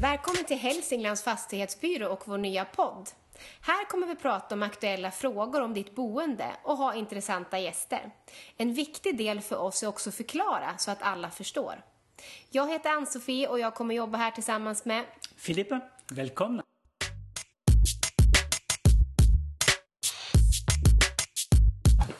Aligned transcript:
Välkommen 0.00 0.44
till 0.44 0.56
Hälsinglands 0.58 1.22
fastighetsbyrå 1.22 2.08
och 2.08 2.22
vår 2.24 2.38
nya 2.38 2.64
podd. 2.64 3.10
Här 3.60 3.84
kommer 3.84 4.06
vi 4.06 4.16
prata 4.16 4.54
om 4.54 4.62
aktuella 4.62 5.10
frågor 5.10 5.60
om 5.60 5.74
ditt 5.74 5.94
boende 5.94 6.56
och 6.62 6.76
ha 6.76 6.94
intressanta 6.94 7.58
gäster. 7.58 8.10
En 8.56 8.74
viktig 8.74 9.18
del 9.18 9.40
för 9.40 9.56
oss 9.56 9.82
är 9.82 9.86
också 9.86 10.08
att 10.08 10.14
förklara 10.14 10.78
så 10.78 10.90
att 10.90 11.02
alla 11.02 11.30
förstår. 11.30 11.82
Jag 12.50 12.72
heter 12.72 12.90
Ann-Sofie 12.90 13.48
och 13.48 13.58
jag 13.60 13.74
kommer 13.74 13.94
jobba 13.94 14.18
här 14.18 14.30
tillsammans 14.30 14.84
med 14.84 15.04
Filippa, 15.36 15.80
välkomna! 16.10 16.62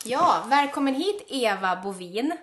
Ja, 0.05 0.47
välkommen 0.49 0.95
hit 0.95 1.27
Eva 1.29 1.83
Bovin. 1.83 2.37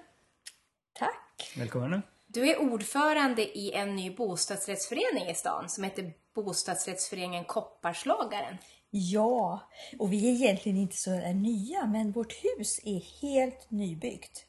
Tack. 0.94 1.54
Välkommen. 1.58 2.02
Du 2.34 2.50
är 2.50 2.58
ordförande 2.60 3.58
i 3.58 3.72
en 3.72 3.96
ny 3.96 4.10
bostadsrättsförening 4.16 5.30
i 5.30 5.36
stan 5.36 5.70
som 5.70 5.84
heter 5.84 6.14
Bostadsrättsföreningen 6.36 7.46
Kopparslagaren. 7.46 8.58
Ja, 8.90 9.70
och 10.00 10.14
vi 10.14 10.30
är 10.30 10.34
egentligen 10.34 10.78
inte 10.78 10.98
så 10.98 11.12
nya, 11.34 11.86
men 11.86 12.12
vårt 12.12 12.34
hus 12.34 12.80
är 12.84 13.22
helt 13.22 13.72
nybyggt 13.72 14.46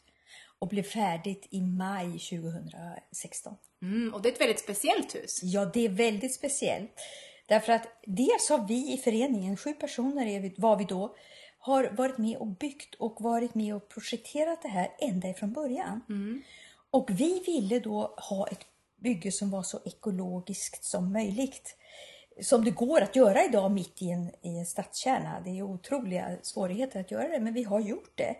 och 0.58 0.68
blev 0.68 0.82
färdigt 0.82 1.48
i 1.50 1.60
maj 1.60 2.06
2016. 2.06 3.54
Mm, 3.82 4.14
och 4.14 4.22
det 4.22 4.28
är 4.28 4.32
ett 4.32 4.40
väldigt 4.40 4.60
speciellt 4.60 5.14
hus. 5.14 5.40
Ja, 5.42 5.64
det 5.64 5.84
är 5.84 5.88
väldigt 5.88 6.34
speciellt. 6.34 6.92
Därför 7.46 7.72
att 7.72 7.86
dels 8.06 8.50
har 8.50 8.68
vi 8.68 8.92
i 8.94 8.98
föreningen, 8.98 9.56
sju 9.56 9.72
personer 9.72 10.26
är 10.26 10.40
vi, 10.40 10.54
var 10.58 10.76
vi 10.76 10.84
då, 10.84 11.16
har 11.58 11.90
varit 11.96 12.18
med 12.18 12.36
och 12.36 12.46
byggt 12.46 12.94
och 12.94 13.16
varit 13.20 13.54
med 13.54 13.74
och 13.74 13.88
projekterat 13.88 14.62
det 14.62 14.68
här 14.68 14.90
ända 14.98 15.28
ifrån 15.28 15.52
början. 15.52 16.00
Och 16.94 17.10
vi 17.10 17.42
ville 17.46 17.80
då 17.80 18.14
ha 18.16 18.46
ett 18.46 18.66
bygge 19.02 19.32
som 19.32 19.50
var 19.50 19.62
så 19.62 19.80
ekologiskt 19.84 20.84
som 20.84 21.12
möjligt. 21.12 21.76
Som 22.40 22.64
det 22.64 22.70
går 22.70 23.00
att 23.00 23.16
göra 23.16 23.44
idag 23.44 23.70
mitt 23.72 24.02
i 24.02 24.10
en, 24.10 24.30
i 24.42 24.58
en 24.58 24.66
stadskärna. 24.66 25.40
Det 25.44 25.58
är 25.58 25.62
otroliga 25.62 26.36
svårigheter 26.42 27.00
att 27.00 27.10
göra 27.10 27.28
det, 27.28 27.40
men 27.40 27.54
vi 27.54 27.62
har 27.62 27.80
gjort 27.80 28.12
det. 28.14 28.36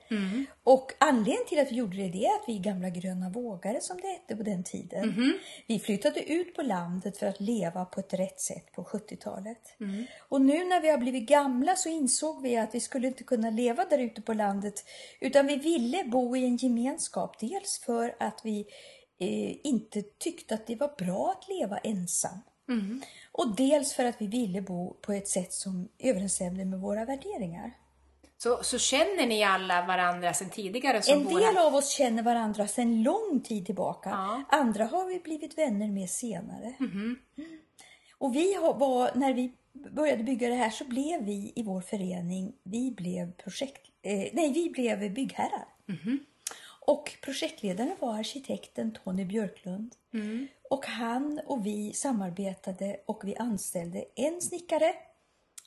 Och 0.65 0.93
anledningen 0.99 1.47
till 1.49 1.61
att 1.61 1.73
vi 1.73 1.77
gjorde 1.77 1.97
det, 1.97 2.09
det 2.09 2.25
är 2.27 2.35
att 2.35 2.45
vi 2.49 2.57
är 2.59 2.61
gamla 2.63 2.91
gröna 2.91 3.31
vågare 3.31 3.81
som 3.81 3.97
det 4.01 4.09
hette 4.09 4.37
på 4.37 4.43
den 4.43 4.65
tiden. 4.65 5.03
Vi 5.67 5.79
flyttade 5.79 6.33
ut 6.33 6.55
på 6.55 6.63
landet 6.63 7.19
för 7.19 7.27
att 7.27 7.41
leva 7.41 7.85
på 7.85 8.01
ett 8.01 8.15
rätt 8.15 8.41
sätt 8.41 8.73
på 8.73 8.83
70-talet. 8.83 9.77
Och 10.29 10.41
nu 10.41 10.65
när 10.65 10.81
vi 10.81 10.91
har 10.91 10.99
blivit 10.99 11.29
gamla 11.29 11.77
så 11.77 11.89
insåg 11.89 12.43
vi 12.43 12.57
att 12.57 12.75
vi 12.75 12.81
skulle 12.81 13.07
inte 13.09 13.25
kunna 13.25 13.51
leva 13.51 13.85
där 13.85 13.99
ute 13.99 14.23
på 14.23 14.33
landet 14.33 14.75
utan 15.21 15.47
vi 15.47 15.57
ville 15.57 16.05
bo 16.05 16.37
i 16.37 16.45
en 16.45 16.57
gemenskap. 16.57 17.41
Dels 17.41 17.81
för 17.87 18.17
att 18.21 18.41
vi 18.45 18.61
eh, 19.21 19.67
inte 19.67 20.03
tyckte 20.03 20.55
att 20.55 20.67
det 20.67 20.77
var 20.77 21.05
bra 21.05 21.35
att 21.39 21.49
leva 21.49 21.79
ensam. 21.79 22.39
Och 23.33 23.57
dels 23.57 23.95
för 23.95 24.05
att 24.05 24.21
vi 24.21 24.27
ville 24.27 24.63
bo 24.63 24.95
på 25.01 25.13
ett 25.13 25.29
sätt 25.29 25.53
som 25.53 25.89
överensstämde 25.99 26.65
med 26.65 26.81
våra 26.81 27.05
värderingar. 27.05 27.73
Så, 28.39 28.63
så 28.63 28.79
känner 28.79 29.27
ni 29.27 29.45
alla 29.45 29.87
varandra 29.87 30.35
sedan 30.35 30.51
tidigare 30.51 31.03
som 31.03 31.21
En 31.21 31.27
del 31.27 31.43
här? 31.43 31.67
av 31.67 31.75
oss 31.75 31.91
känner 31.91 32.23
varandra 32.23 32.69
sedan 32.69 33.03
lång 33.03 33.41
tid 33.45 33.67
tillbaka. 33.67 34.11
Ja. 34.11 34.43
Andra 34.49 34.85
har 34.85 35.07
vi 35.07 35.21
blivit 35.21 35.59
vänner 35.59 35.89
med 35.89 36.11
senare. 36.11 36.75
Mhm. 36.79 37.19
Och 38.19 38.35
vi 38.35 38.57
var, 38.57 39.15
när 39.15 39.35
vi 39.35 39.53
började 39.91 40.25
bygga 40.25 40.49
det 40.49 40.55
här 40.55 40.71
så 40.71 40.85
blev 40.85 41.25
vi 41.25 41.53
i 41.57 41.63
vår 41.63 41.81
förening, 41.81 42.53
vi 42.63 42.91
blev 42.91 43.33
projekt, 43.33 43.87
eh, 44.03 44.29
nej 44.33 44.53
vi 44.53 44.71
blev 44.71 45.15
byggherrar. 45.15 45.69
Mhm. 45.87 46.19
Och 46.87 47.13
projektledaren 47.23 47.97
var 48.01 48.19
arkitekten 48.19 48.93
Tony 49.05 49.25
Björklund. 49.25 49.95
Mm. 50.13 50.47
Och 50.71 50.87
han 50.87 51.41
och 51.47 51.67
vi 51.67 51.93
samarbetade 51.93 52.97
och 53.07 53.21
vi 53.25 53.37
anställde 53.37 54.05
en 54.15 54.41
snickare 54.41 54.95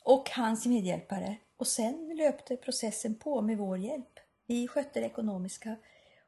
och 0.04 0.30
hans 0.30 0.66
medhjälpare. 0.66 1.36
Och 1.58 1.68
sen 1.68 2.18
löpte 2.18 2.58
processen 2.58 3.16
på 3.16 3.42
med 3.42 3.58
vår 3.58 3.78
hjälp. 3.78 4.20
Vi 4.48 4.68
skötte 4.68 5.00
det 5.00 5.06
ekonomiska 5.06 5.76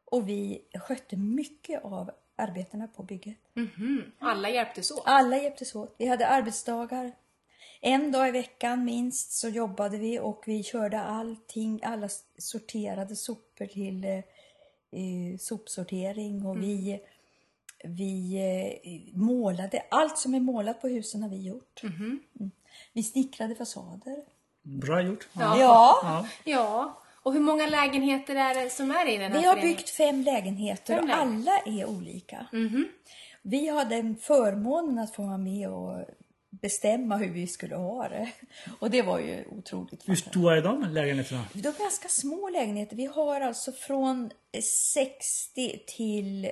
och 0.05 0.29
vi 0.29 0.61
skötte 0.73 1.17
mycket 1.17 1.83
av 1.83 2.11
arbetena 2.35 2.87
på 2.87 3.03
bygget. 3.03 3.37
Mhm. 3.53 4.11
Alla 4.19 4.49
hjälptes 4.49 4.91
åt? 4.91 5.03
Alla 5.05 5.37
hjälptes 5.37 5.75
åt. 5.75 5.95
Vi 5.97 6.07
hade 6.07 6.27
arbetsdagar. 6.27 7.11
En 7.81 8.11
dag 8.11 8.27
i 8.27 8.31
veckan 8.31 8.85
minst 8.85 9.31
så 9.31 9.49
jobbade 9.49 9.97
vi 9.97 10.19
och 10.19 10.43
vi 10.45 10.63
körde 10.63 10.99
allting, 10.99 11.79
alla 11.83 12.09
sorterade 12.37 13.15
sopor 13.15 13.65
till 13.65 14.05
eh, 14.05 14.19
sopsortering 15.39 16.45
och 16.45 16.63
vi, 16.63 16.99
vi 17.83 18.35
eh, 18.35 19.17
målade. 19.19 19.83
Allt 19.91 20.17
som 20.17 20.33
är 20.33 20.39
målat 20.39 20.81
på 20.81 20.87
husen 20.87 21.23
har 21.23 21.29
vi 21.29 21.47
gjort. 21.47 21.83
Mm. 21.83 22.19
Vi 22.93 23.03
snickrade 23.03 23.55
fasader. 23.55 24.17
Bra 24.61 25.01
gjort. 25.01 25.27
Ja. 25.33 25.57
Ja, 25.59 26.27
Ja, 26.43 27.01
och 27.23 27.33
hur 27.33 27.39
många 27.39 27.67
lägenheter 27.67 28.35
är 28.35 28.63
det 28.63 28.69
som 28.69 28.91
är 28.91 29.07
i 29.09 29.17
den 29.17 29.31
här 29.31 29.39
vi 29.39 29.45
har 29.47 29.53
föreningen? 29.55 29.77
byggt 29.77 29.89
fem 29.89 30.21
lägenheter 30.21 30.95
Fem 30.95 31.09
och 31.09 31.15
alla 31.15 31.51
är 31.65 31.85
olika. 31.89 32.45
Vi 33.41 33.67
hade 33.69 33.95
en 33.95 34.15
förmånen 34.15 34.99
att 34.99 35.15
få 35.15 35.21
vara 35.23 35.37
med 35.37 35.69
och 35.69 36.05
bestämma 36.61 37.17
hur 37.17 37.29
vi 37.29 37.47
skulle 37.47 37.75
ha 37.75 38.09
det. 38.09 38.31
Och 38.79 38.89
det 38.89 39.01
var 39.01 39.19
ju 39.19 39.45
otroligt 39.47 40.09
Hur 40.09 40.15
stora 40.15 40.57
är 40.57 40.61
de 40.61 40.83
lägenheterna? 40.83 41.45
De 41.53 41.67
är 41.67 41.79
ganska 41.79 42.09
små 42.09 42.49
lägenheter. 42.49 42.95
Vi 42.95 43.05
har 43.05 43.41
alltså 43.41 43.71
från 43.71 44.31
60 44.93 45.83
till 45.87 46.51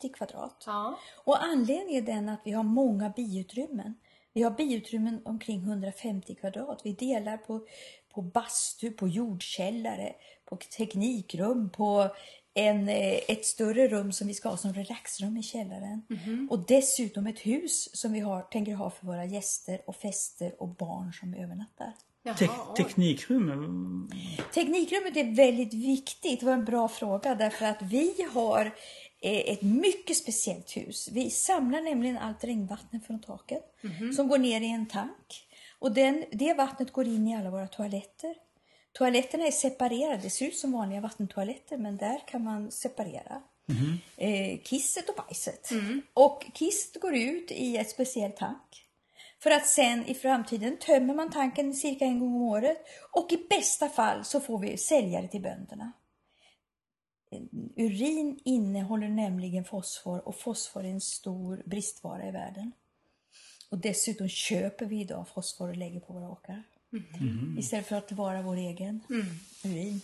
80 0.00 0.08
kvadrat. 0.08 0.64
Ja. 0.66 0.98
Och 1.24 1.44
anledningen 1.44 2.02
är 2.02 2.14
den 2.14 2.28
att 2.28 2.40
vi 2.44 2.52
har 2.52 2.62
många 2.64 3.10
biutrymmen. 3.10 3.94
Vi 4.32 4.42
har 4.42 4.50
biutrymmen 4.50 5.22
omkring 5.24 5.62
150 5.62 6.34
kvadrat. 6.34 6.80
Vi 6.84 6.92
delar 6.92 7.36
på, 7.36 7.66
på 8.14 8.22
bastu, 8.22 8.90
på 8.90 9.08
jordkällare, 9.08 10.12
på 10.44 10.56
teknikrum, 10.56 11.70
på 11.70 12.08
en, 12.56 12.88
eh, 12.88 13.18
ett 13.28 13.46
större 13.46 13.88
rum 13.88 14.12
som 14.12 14.28
vi 14.28 14.34
ska 14.34 14.48
ha 14.48 14.56
som 14.56 14.72
relaxrum 14.72 15.36
i 15.36 15.42
källaren. 15.42 16.02
Och 16.50 16.66
dessutom 16.66 17.26
ett 17.26 17.38
hus 17.38 17.96
som 17.96 18.12
vi 18.12 18.20
har, 18.20 18.42
tänker 18.42 18.74
ha 18.74 18.90
för 18.90 19.06
våra 19.06 19.24
gäster 19.24 19.80
och 19.86 19.96
fester 19.96 20.62
och 20.62 20.68
barn 20.68 21.12
som 21.12 21.34
övernattar. 21.34 21.92
Te 22.38 22.48
oj. 22.48 22.76
teknikrum? 22.76 24.10
Teknikrummet 24.54 25.16
är 25.16 25.36
väldigt 25.36 25.74
viktigt. 25.74 26.40
Det 26.40 26.46
var 26.46 26.52
en 26.52 26.64
bra 26.64 26.88
fråga 26.88 27.34
därför 27.34 27.66
att 27.66 27.82
vi 27.82 28.14
har 28.32 28.74
eh, 29.20 29.52
ett 29.52 29.62
mycket 29.62 30.16
speciellt 30.16 30.76
hus. 30.76 31.08
Vi 31.12 31.30
samlar 31.30 31.80
nämligen 31.80 32.18
allt 32.18 32.44
regnvatten 32.44 33.00
från 33.00 33.20
taket 33.20 33.64
som 34.16 34.28
går 34.28 34.38
ner 34.38 34.60
i 34.60 34.70
en 34.70 34.86
tank. 34.86 35.46
Och 35.78 35.92
den, 35.92 36.24
det 36.32 36.54
vattnet 36.54 36.92
går 36.92 37.06
in 37.06 37.28
i 37.28 37.36
alla 37.36 37.50
våra 37.50 37.68
toaletter. 37.68 38.34
Toaletterna 38.98 39.46
är 39.46 39.50
separerade. 39.50 40.22
Det 40.22 40.30
ser 40.30 40.46
ut 40.46 40.56
som 40.56 40.72
vanliga 40.72 41.00
vattentoaletter 41.00 41.76
men 41.76 41.96
där 41.96 42.20
kan 42.26 42.44
man 42.44 42.70
separera. 42.70 43.42
Eh, 44.16 44.58
kisset 44.62 45.08
och 45.08 45.14
bajset. 45.16 45.70
Och 46.14 46.46
kisset 46.54 47.02
går 47.02 47.16
ut 47.16 47.50
i 47.50 47.76
ett 47.76 47.90
speciellt 47.90 48.36
tank. 48.36 48.86
För 49.38 49.50
att 49.50 49.66
sen 49.66 50.06
i 50.06 50.14
framtiden 50.14 50.76
tömmer 50.78 51.14
man 51.14 51.30
tanken 51.30 51.74
cirka 51.74 52.04
en 52.04 52.20
gång 52.20 52.34
om 52.34 52.42
året 52.42 52.78
och 53.12 53.32
i 53.32 53.46
bästa 53.50 53.88
fall 53.88 54.24
så 54.24 54.40
får 54.40 54.58
vi 54.58 54.76
sälja 54.76 55.22
det 55.22 55.28
till 55.28 55.42
bönderna. 55.42 55.92
Urin 57.76 58.40
innehåller 58.44 59.08
nämligen 59.08 59.64
fosfor 59.64 60.28
och 60.28 60.36
fosfor 60.40 60.84
är 60.84 60.90
en 60.90 61.00
stor 61.00 61.62
bristvara 61.66 62.28
i 62.28 62.30
världen. 62.30 62.72
Och 63.70 63.78
dessutom 63.78 64.28
köper 64.28 64.86
vi 64.86 65.00
idag 65.00 65.28
fosfor 65.28 65.68
och 65.68 65.76
lägger 65.76 66.00
på 66.00 66.12
våra 66.12 66.30
åkrar. 66.30 66.62
Istället 67.58 67.86
för 67.86 67.96
att 67.96 68.12
vara 68.12 68.42
vår 68.42 68.56
egen 68.56 69.00
urin. 69.64 70.00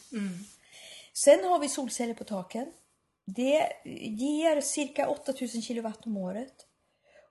Sen 1.12 1.44
har 1.44 1.58
vi 1.58 1.69
solceller 1.69 2.14
på 2.14 2.25
taken. 2.25 2.66
Det 3.25 3.72
ger 3.84 4.60
cirka 4.60 5.08
8000 5.08 5.62
kilowatt 5.62 6.06
om 6.06 6.16
året. 6.16 6.66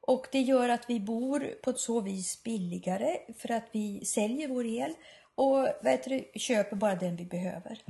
Och 0.01 0.27
det 0.31 0.41
gör 0.41 0.69
att 0.69 0.89
vi 0.89 0.99
bor 0.99 1.39
på 1.63 1.69
ett 1.69 1.79
så 1.79 2.01
vis 2.01 2.43
billigare 2.43 3.17
för 3.37 3.51
att 3.51 3.67
vi 3.71 4.05
säljer 4.05 4.47
vår 4.47 4.65
el 4.65 4.93
och 5.35 5.67
det, 5.83 6.25
köper 6.35 6.75
bara 6.75 6.95
den 6.95 7.15
vi 7.15 7.25
behöver. 7.25 7.81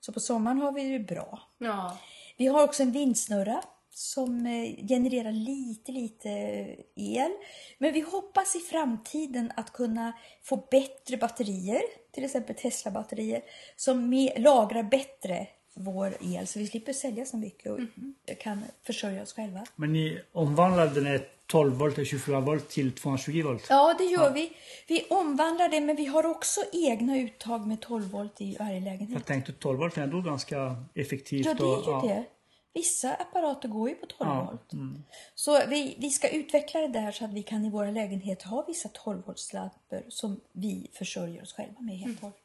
Så 0.00 0.12
på 0.12 0.20
sommaren 0.20 0.58
har 0.58 0.72
vi 0.72 0.98
det 0.98 0.98
bra. 0.98 1.42
Ja. 1.58 1.98
Vi 2.36 2.46
har 2.46 2.64
också 2.64 2.82
en 2.82 2.92
vindsnurra 2.92 3.62
som 3.90 4.46
eh, 4.46 4.86
genererar 4.86 5.32
lite, 5.32 5.92
lite 5.92 6.28
el. 6.96 7.30
Men 7.78 7.92
vi 7.92 8.00
hoppas 8.00 8.56
i 8.56 8.58
framtiden 8.58 9.52
att 9.56 9.72
kunna 9.72 10.12
få 10.42 10.56
bättre 10.70 11.16
batterier, 11.16 11.82
till 12.12 12.24
exempel 12.24 12.56
Tesla-batterier, 12.56 13.42
som 13.76 14.28
lagrar 14.36 14.82
bättre 14.82 15.46
vår 15.74 16.16
el 16.20 16.46
så 16.46 16.58
vi 16.58 16.66
slipper 16.66 16.92
sälja 16.92 17.24
så 17.24 17.36
mycket 17.36 17.72
och 17.72 17.80
kan 18.40 18.62
försörja 18.82 19.22
oss 19.22 19.32
själva. 19.32 19.64
Men 19.76 19.92
ni 19.92 20.20
omvandlade 20.32 20.94
den 20.94 21.06
här 21.06 21.28
12 21.46 21.74
volt 21.78 21.94
till 21.94 22.06
24 22.06 22.40
volt 22.40 22.68
till 22.68 22.92
220 22.92 23.42
volt? 23.42 23.66
Ja, 23.68 23.94
det 23.98 24.04
gör 24.04 24.32
vi. 24.32 24.52
Vi 24.88 25.06
omvandlar 25.10 25.68
det, 25.68 25.80
men 25.80 25.96
vi 25.96 26.06
har 26.06 26.26
också 26.26 26.60
egna 26.72 27.18
uttag 27.18 27.66
med 27.66 27.80
12 27.80 28.10
volt 28.10 28.40
i 28.40 28.56
varje 28.58 28.80
lägenhet. 28.80 29.10
Jag 29.12 29.26
tänkte 29.26 29.52
12 29.52 29.78
volt 29.78 29.96
är 29.96 30.02
ändå 30.02 30.20
ganska 30.20 30.76
effektivt. 30.94 31.46
Ja, 31.46 31.54
det 31.54 31.62
är 31.62 31.66
ju 31.66 31.96
och, 31.96 32.08
det. 32.08 32.24
Vissa 32.74 33.14
apparater 33.14 33.68
går 33.68 33.88
ju 33.88 33.94
på 33.94 34.06
12 34.06 34.30
Ja, 34.30 34.48
volt. 34.50 34.70
Så 35.34 35.66
vi, 35.66 35.96
vi 35.98 36.10
ska 36.10 36.28
utveckla 36.28 36.80
det 36.80 36.88
där 36.88 37.12
så 37.12 37.24
att 37.24 37.32
vi 37.32 37.42
kan 37.42 37.64
i 37.64 37.70
våra 37.70 37.90
lägenheter 37.90 38.46
ha 38.46 38.64
vissa 38.66 38.88
12 38.88 39.22
voltslampor 39.26 40.02
som 40.08 40.40
vi 40.52 40.90
försörjer 40.92 41.42
oss 41.42 41.52
själva 41.52 41.80
med 41.80 41.98
helt 41.98 42.16
och 42.16 42.22
hållet. 42.22 42.36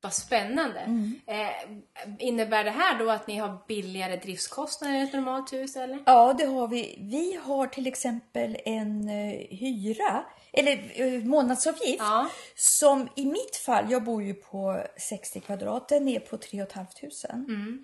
Vad 0.00 0.12
spännande. 0.14 0.78
Mm. 0.80 1.20
Eh, 1.26 2.16
innebär 2.18 2.64
det 2.64 2.70
här 2.70 2.98
då 2.98 3.10
att 3.10 3.26
ni 3.26 3.36
har 3.36 3.58
billigare 3.68 4.16
driftskostnader 4.16 4.94
än 4.94 5.02
ett 5.02 5.12
normalt 5.12 5.52
hus 5.52 5.76
eller? 5.76 5.98
Ja, 6.06 6.34
det 6.38 6.44
har 6.44 6.68
vi. 6.68 6.98
Vi 7.00 7.38
har 7.42 7.66
till 7.66 7.86
exempel 7.86 8.56
en 8.64 9.08
eh, 9.08 9.46
hyra, 9.50 10.24
eller 10.52 10.92
eh, 10.94 11.24
månadsavgift, 11.24 11.98
Ja. 11.98 12.28
som 12.56 13.08
i 13.16 13.26
mitt 13.26 13.56
fall, 13.56 13.90
jag 13.90 14.04
bor 14.04 14.22
ju 14.22 14.34
på 14.34 14.84
60 14.98 15.40
kvadrat, 15.40 15.88
den 15.88 16.08
är 16.08 16.20
på 16.20 16.36
3 16.36 16.66
500. 16.66 16.96
Mm. 17.32 17.82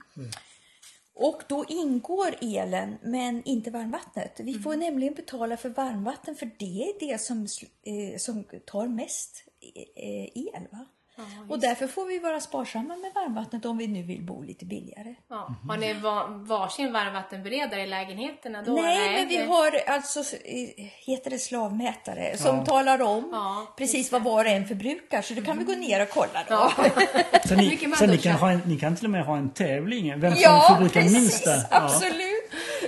Och 1.14 1.42
då 1.48 1.64
ingår 1.68 2.34
elen 2.40 2.96
men 3.02 3.42
inte 3.44 3.70
varmvattnet. 3.70 4.40
Vi 4.40 4.54
får 4.54 4.76
nämligen 4.76 5.14
betala 5.14 5.56
för 5.56 5.68
varmvatten 5.68 6.36
för 6.36 6.50
det 6.58 6.82
är 6.82 7.08
det 7.08 7.20
som, 7.20 7.46
eh, 7.82 8.18
som 8.18 8.44
tar 8.66 8.88
mest 8.88 9.44
eh, 9.96 10.38
el. 10.38 10.68
Va? 10.72 10.86
Och 11.48 11.58
därför 11.60 11.86
får 11.86 12.06
vi 12.06 12.18
vara 12.18 12.40
sparsamma 12.40 12.96
med 12.96 13.10
varmvattnet 13.14 13.64
om 13.64 13.78
vi 13.78 13.86
nu 13.86 14.02
vill 14.02 14.22
bo 14.22 14.42
lite 14.42 14.64
billigare. 14.64 15.14
Ja. 15.30 15.54
Har 15.68 15.76
ni 15.76 15.92
va- 15.92 16.26
varsin 16.28 16.92
varmvattenberedare 16.92 17.82
i 17.82 17.86
lägenheterna 17.86 18.62
då? 18.62 18.72
Nej, 18.72 19.12
men 19.18 19.28
vi 19.28 19.36
har 19.36 19.80
alltså, 19.86 20.22
heter 21.06 21.30
det 21.30 21.38
slavmätare, 21.38 22.36
som 22.38 22.64
talar 22.64 23.02
om 23.02 23.28
Ja, 23.32 23.74
precis 23.78 24.12
vad 24.12 24.22
var 24.22 24.44
och 24.44 24.50
en 24.50 24.68
förbrukar. 24.68 25.22
Så 25.22 25.34
då 25.34 25.42
kan 25.42 25.58
vi 25.58 25.64
gå 25.64 25.72
ner 25.72 26.02
och 26.02 26.08
kolla 26.10 26.44
då. 26.48 26.72
Så 27.48 27.54
ni, 27.54 27.78
så 27.98 28.06
ni, 28.06 28.18
kan 28.18 28.32
ha 28.32 28.50
en, 28.50 28.60
ni 28.66 28.78
kan 28.78 28.96
till 28.96 29.04
och 29.04 29.10
med 29.10 29.24
ha 29.24 29.36
en 29.36 29.50
tävling. 29.50 30.20
Vem 30.20 30.32
som 30.32 30.42
Ja, 30.42 30.66
förbrukar 30.68 31.00
minst 31.00 31.44
precis, 31.44 31.44
där. 31.44 31.64
absolut. 31.70 32.29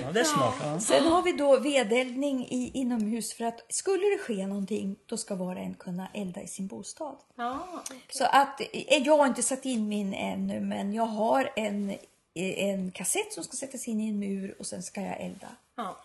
Ja, 0.05 0.11
det 0.11 0.19
är 0.19 0.23
smart. 0.23 0.55
Ja. 0.63 0.79
Sen 0.79 1.03
har 1.03 1.21
vi 1.23 1.31
då 1.31 1.59
vedeldning 1.59 2.45
i, 2.49 2.71
inomhus 2.73 3.33
för 3.33 3.43
att 3.43 3.65
skulle 3.69 4.05
det 4.09 4.17
ske 4.17 4.47
någonting 4.47 4.95
då 5.05 5.17
ska 5.17 5.35
var 5.35 5.55
och 5.55 5.61
en 5.61 5.73
kunna 5.73 6.07
elda 6.13 6.41
i 6.41 6.47
sin 6.47 6.67
bostad. 6.67 7.15
Ja, 7.35 7.83
Så 8.09 8.25
att 8.25 8.61
eh, 8.61 8.97
jag 8.97 9.17
har 9.17 9.27
inte 9.27 9.43
satt 9.43 9.65
in 9.65 9.87
min 9.87 10.13
ännu 10.13 10.59
men 10.61 10.93
jag 10.93 11.05
har 11.05 11.51
en, 11.55 11.89
eh, 11.89 11.97
en 12.35 12.91
kassett 12.91 13.33
som 13.33 13.43
ska 13.43 13.57
sättas 13.57 13.87
in 13.87 14.01
i 14.01 14.09
en 14.09 14.19
mur 14.19 14.55
och 14.59 14.65
sen 14.65 14.83
ska 14.83 15.01
jag 15.01 15.21
elda. 15.21 15.47
ja. 15.75 15.97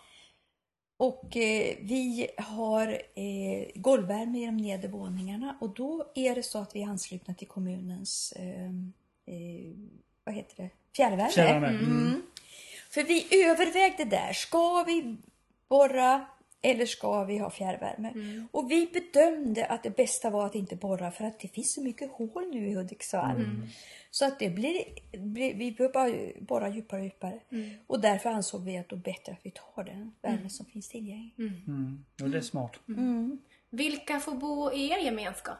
Och 1.00 1.36
eh, 1.36 1.76
vi 1.80 2.28
har 2.38 2.88
eh, 3.14 3.66
golvvärme 3.74 4.42
i 4.42 4.46
de 4.46 4.56
nedre 4.56 4.88
våningarna 4.88 5.58
och 5.60 5.68
då 5.74 6.12
är 6.14 6.34
det 6.34 6.42
så 6.42 6.58
att 6.58 6.76
vi 6.76 6.82
är 6.82 6.86
anslutna 6.88 7.34
till 7.34 7.48
kommunens 7.48 8.32
eh, 8.36 8.64
eh, 9.26 9.72
vad 10.24 10.34
heter 10.34 10.62
det? 10.62 10.70
fjärrvärme. 10.96 11.30
Fjärrvärme. 11.30 11.78
Mm. 11.78 12.22
För 12.88 13.02
vi 13.02 13.44
övervägde 13.44 14.04
där, 14.04 14.32
ska 14.32 14.84
vi 14.86 15.16
borra 15.68 16.26
eller 16.62 16.86
ska 16.86 17.24
vi 17.24 17.38
ha 17.38 17.50
fjärrvärme? 17.50 18.12
Och 18.52 18.70
vi 18.70 18.86
bedömde 18.92 19.66
att 19.66 19.82
det 19.82 19.96
bästa 19.96 20.30
var 20.30 20.46
att 20.46 20.54
inte 20.54 20.76
borra 20.76 21.10
för 21.10 21.24
att 21.24 21.40
det 21.40 21.48
finns 21.48 21.74
så 21.74 21.82
mycket 21.82 22.10
hål 22.10 22.50
nu 22.52 22.68
i 22.68 22.74
Hudiksvall. 22.74 23.36
Så 24.10 24.24
att 24.26 24.38
det 24.38 24.50
blir, 24.50 24.84
blir 25.18 25.54
vi 25.54 25.72
behöver 25.72 25.92
bara 25.92 26.10
borra 26.40 26.68
djupare 26.68 27.00
och 27.00 27.04
djupare. 27.04 27.40
Och 27.86 28.00
därför 28.00 28.30
ansåg 28.30 28.64
vi 28.64 28.78
att 28.78 28.88
det 28.88 28.96
är 28.96 29.00
bättre 29.00 29.32
att 29.32 29.40
vi 29.42 29.50
tar 29.50 29.84
den 29.84 30.12
värme 30.22 30.50
som 30.50 30.66
finns 30.66 30.88
tillgänglig. 30.88 31.34
Mm. 31.38 32.04
Ja, 32.16 32.26
det 32.26 32.38
är 32.38 32.42
smart. 32.42 32.80
Vilka 33.70 34.20
får 34.20 34.32
bo 34.32 34.72
i 34.72 34.90
er 34.90 34.98
gemenskap? 34.98 35.58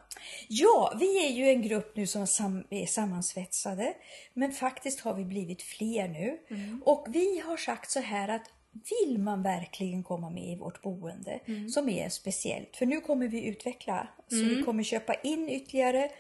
Ja, 0.49 0.93
vi 1.01 1.27
är 1.27 1.31
ju 1.31 1.49
en 1.49 1.63
grupp 1.63 1.97
nu 1.97 2.07
som 2.07 2.65
är 2.71 2.87
sammansvetsade. 2.87 3.95
Men 4.35 4.53
faktiskt 4.53 5.01
har 5.01 5.15
vi 5.15 5.25
blivit 5.25 5.63
fler 5.63 6.09
nu. 6.09 6.39
Och 6.85 7.07
vi 7.09 7.39
har 7.39 7.57
sagt 7.57 7.91
så 7.91 8.01
här 8.01 8.29
att 8.29 8.51
vill 8.73 9.19
man 9.19 9.43
verkligen 9.43 10.03
komma 10.03 10.31
med 10.31 10.53
i 10.53 10.57
vårt 10.57 10.83
boende 10.83 11.41
som 11.71 11.89
är 11.89 12.09
speciellt. 12.09 12.77
För 12.77 12.87
nu 12.87 13.01
kommer 13.01 13.29
vi 13.29 13.47
utveckla. 13.47 14.09
Så 14.29 14.37
vi 14.37 14.63
kommer 14.63 14.83
köpa 14.83 15.15
in 15.15 15.49
ytterligare 15.49 16.11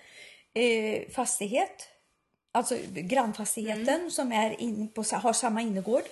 eh, 0.55 1.08
fastighet. 1.11 1.88
Alltså 2.52 2.76
grannfastigheten 2.93 4.11
som 4.11 4.32
är 4.32 4.61
in 4.62 4.88
på, 4.88 5.05
har 5.12 5.32
samma 5.32 5.62
innergård. 5.62 6.02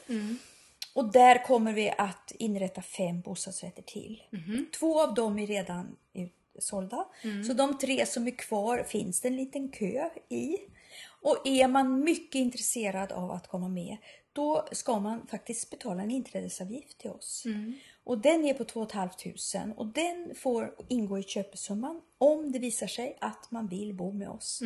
Och 0.97 1.13
där 1.13 1.45
kommer 1.45 1.73
vi 1.73 1.91
att 1.99 2.33
inrätta 2.39 2.83
fem 2.83 3.21
bostadsrätter 3.21 3.83
till. 3.83 4.23
Två 4.79 5.01
av 5.03 5.15
dem 5.15 5.39
är 5.39 5.47
redan 5.47 5.97
utsålda. 6.55 7.07
Så 7.47 7.53
de 7.53 7.79
tre 7.79 8.07
som 8.07 8.27
är 8.27 8.31
kvar 8.39 8.83
finns 8.83 9.21
det 9.21 9.29
en 9.29 9.37
liten 9.37 9.69
kö 9.69 10.11
i. 10.29 10.57
Och 11.23 11.37
är 11.47 11.69
man 11.69 12.01
mycket 12.05 12.35
intresserad 12.39 13.13
av 13.13 13.31
att 13.31 13.49
komma 13.49 13.69
med 13.69 13.97
då 14.33 14.69
ska 14.73 14.99
man 15.01 15.27
faktiskt 15.27 15.71
betala 15.71 16.03
en 16.03 16.11
inträdesavgift 16.11 16.99
till 16.99 17.11
oss. 17.11 17.43
Och 18.05 18.19
den 18.19 18.45
är 18.45 18.55
på 18.55 18.65
2 18.65 18.87
500 18.87 19.75
och 19.77 19.87
den 19.87 20.35
får 20.35 20.75
ingå 20.89 21.19
i 21.19 21.23
köpesumman 21.23 22.01
om 22.19 22.53
det 22.53 22.59
visar 22.59 22.87
sig 22.87 23.17
att 23.21 23.51
man 23.51 23.67
vill 23.67 23.95
bo 23.95 24.13
med 24.13 24.29
oss. 24.29 24.61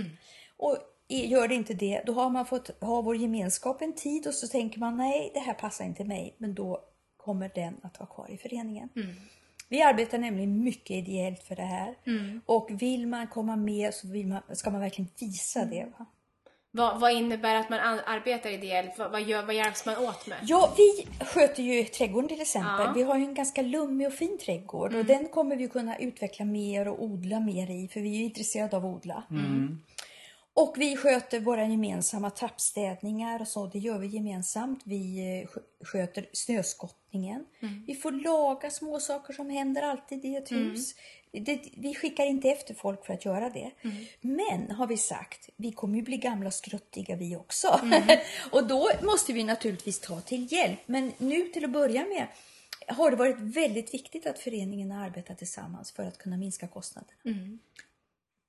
Och 0.56 0.76
i- 0.76 0.78
gör 1.10 1.48
det 1.48 1.54
inte 1.54 1.74
det, 1.74 2.02
då 2.06 2.12
har 2.12 2.30
man 2.30 2.46
fått 2.46 2.70
ha 2.80 3.00
vår 3.02 3.16
gemenskap 3.16 3.82
en 3.82 3.92
tid 3.94 4.26
och 4.26 4.34
så 4.34 4.46
tänker 4.48 4.80
man 4.80 4.96
nej, 4.96 5.30
det 5.34 5.40
här 5.40 5.54
passar 5.54 5.84
inte 5.84 6.04
mig, 6.04 6.34
men 6.38 6.54
då 6.54 6.80
kommer 7.16 7.50
den 7.54 7.76
att 7.82 8.00
vara 8.00 8.08
kvar 8.10 8.30
i 8.30 8.36
föreningen. 8.36 8.88
Vi 9.68 9.82
arbetar 9.82 10.18
nämligen 10.18 10.64
mycket 10.64 10.90
ideellt 11.08 11.42
för 11.42 11.56
det 11.56 11.62
här 11.62 11.94
och 12.46 12.68
vill 12.82 13.06
man 13.06 13.26
komma 13.26 13.56
med 13.56 13.94
så 13.94 14.08
vill 14.08 14.26
man, 14.26 14.42
ska 14.52 14.70
man 14.70 14.80
verkligen 14.80 15.10
visa 15.20 15.64
det. 15.64 15.86
Va? 15.98 16.06
Vad, 16.72 17.00
vad 17.00 17.12
innebär 17.12 17.54
att 17.54 17.70
man 17.70 17.80
an- 17.80 18.00
arbetar 18.06 18.50
ideellt? 18.50 18.98
Vad, 18.98 19.10
vad, 19.10 19.22
gör, 19.22 19.42
vad 19.42 19.54
hjälps 19.54 19.86
man 19.86 19.96
åt 19.98 20.26
med? 20.26 20.38
Ja, 20.42 20.72
vi 20.76 21.06
sköter 21.24 21.62
ju 21.62 21.84
trädgården 21.84 22.28
till 22.28 22.40
exempel. 22.40 22.86
Ja. 22.86 22.92
Vi 22.96 23.02
har 23.02 23.18
ju 23.18 23.24
en 23.24 23.34
ganska 23.34 23.62
lummig 23.62 24.06
och 24.06 24.12
fin 24.12 24.38
trädgård 24.38 24.94
och 24.94 25.04
den 25.04 25.28
kommer 25.28 25.56
vi 25.56 25.68
kunna 25.68 25.98
utveckla 25.98 26.44
mer 26.44 26.88
och 26.88 27.02
odla 27.04 27.40
mer 27.40 27.70
i 27.70 27.88
för 27.88 28.00
vi 28.00 28.14
är 28.14 28.18
ju 28.18 28.24
intresserade 28.24 28.76
av 28.76 28.86
att 28.86 28.94
odla. 28.96 29.22
Och 30.54 30.74
vi 30.78 30.96
sköter 30.96 31.40
våra 31.40 31.66
gemensamma 31.66 32.30
trappstädningar 32.30 33.40
och 33.40 33.48
så, 33.48 33.66
det 33.66 33.78
gör 33.78 33.98
vi 33.98 34.06
gemensamt. 34.06 34.80
Vi 34.84 35.18
eh, 35.18 35.48
skö- 35.48 35.84
sköter 35.84 36.26
snöskottningen. 36.32 37.44
Vi 37.86 37.94
får 37.94 38.12
laga 38.12 38.70
små 38.70 39.00
saker 39.00 39.32
som 39.32 39.50
händer 39.50 39.82
alltid 39.82 40.24
i 40.24 40.36
ett 40.36 40.52
hus. 40.52 40.94
Det, 41.32 41.60
vi 41.76 41.94
skickar 41.94 42.26
inte 42.26 42.48
efter 42.48 42.74
folk 42.74 43.06
för 43.06 43.14
att 43.14 43.24
göra 43.24 43.50
det. 43.50 43.70
Men 44.20 44.70
har 44.70 44.86
vi 44.86 44.96
sagt, 44.96 45.48
vi 45.56 45.72
kommer 45.72 45.96
ju 45.96 46.02
bli 46.02 46.16
gamla 46.16 46.46
och 46.46 46.54
skruttiga 46.54 47.16
vi 47.16 47.36
också. 47.36 47.80
och 48.52 48.66
då 48.66 48.90
måste 49.02 49.32
vi 49.32 49.44
naturligtvis 49.44 50.00
ta 50.00 50.20
till 50.20 50.52
hjälp. 50.52 50.78
Men 50.86 51.12
nu 51.18 51.42
till 51.48 51.64
att 51.64 51.70
börja 51.72 52.04
med 52.06 52.26
har 52.86 53.10
det 53.10 53.16
varit 53.16 53.38
väldigt 53.40 53.94
viktigt 53.94 54.26
att 54.26 54.38
föreningen 54.38 54.90
har 54.90 55.04
arbetat 55.06 55.38
tillsammans 55.38 55.92
för 55.92 56.02
att 56.02 56.18
kunna 56.18 56.36
minska 56.36 56.68
kostnaderna. 56.68 57.12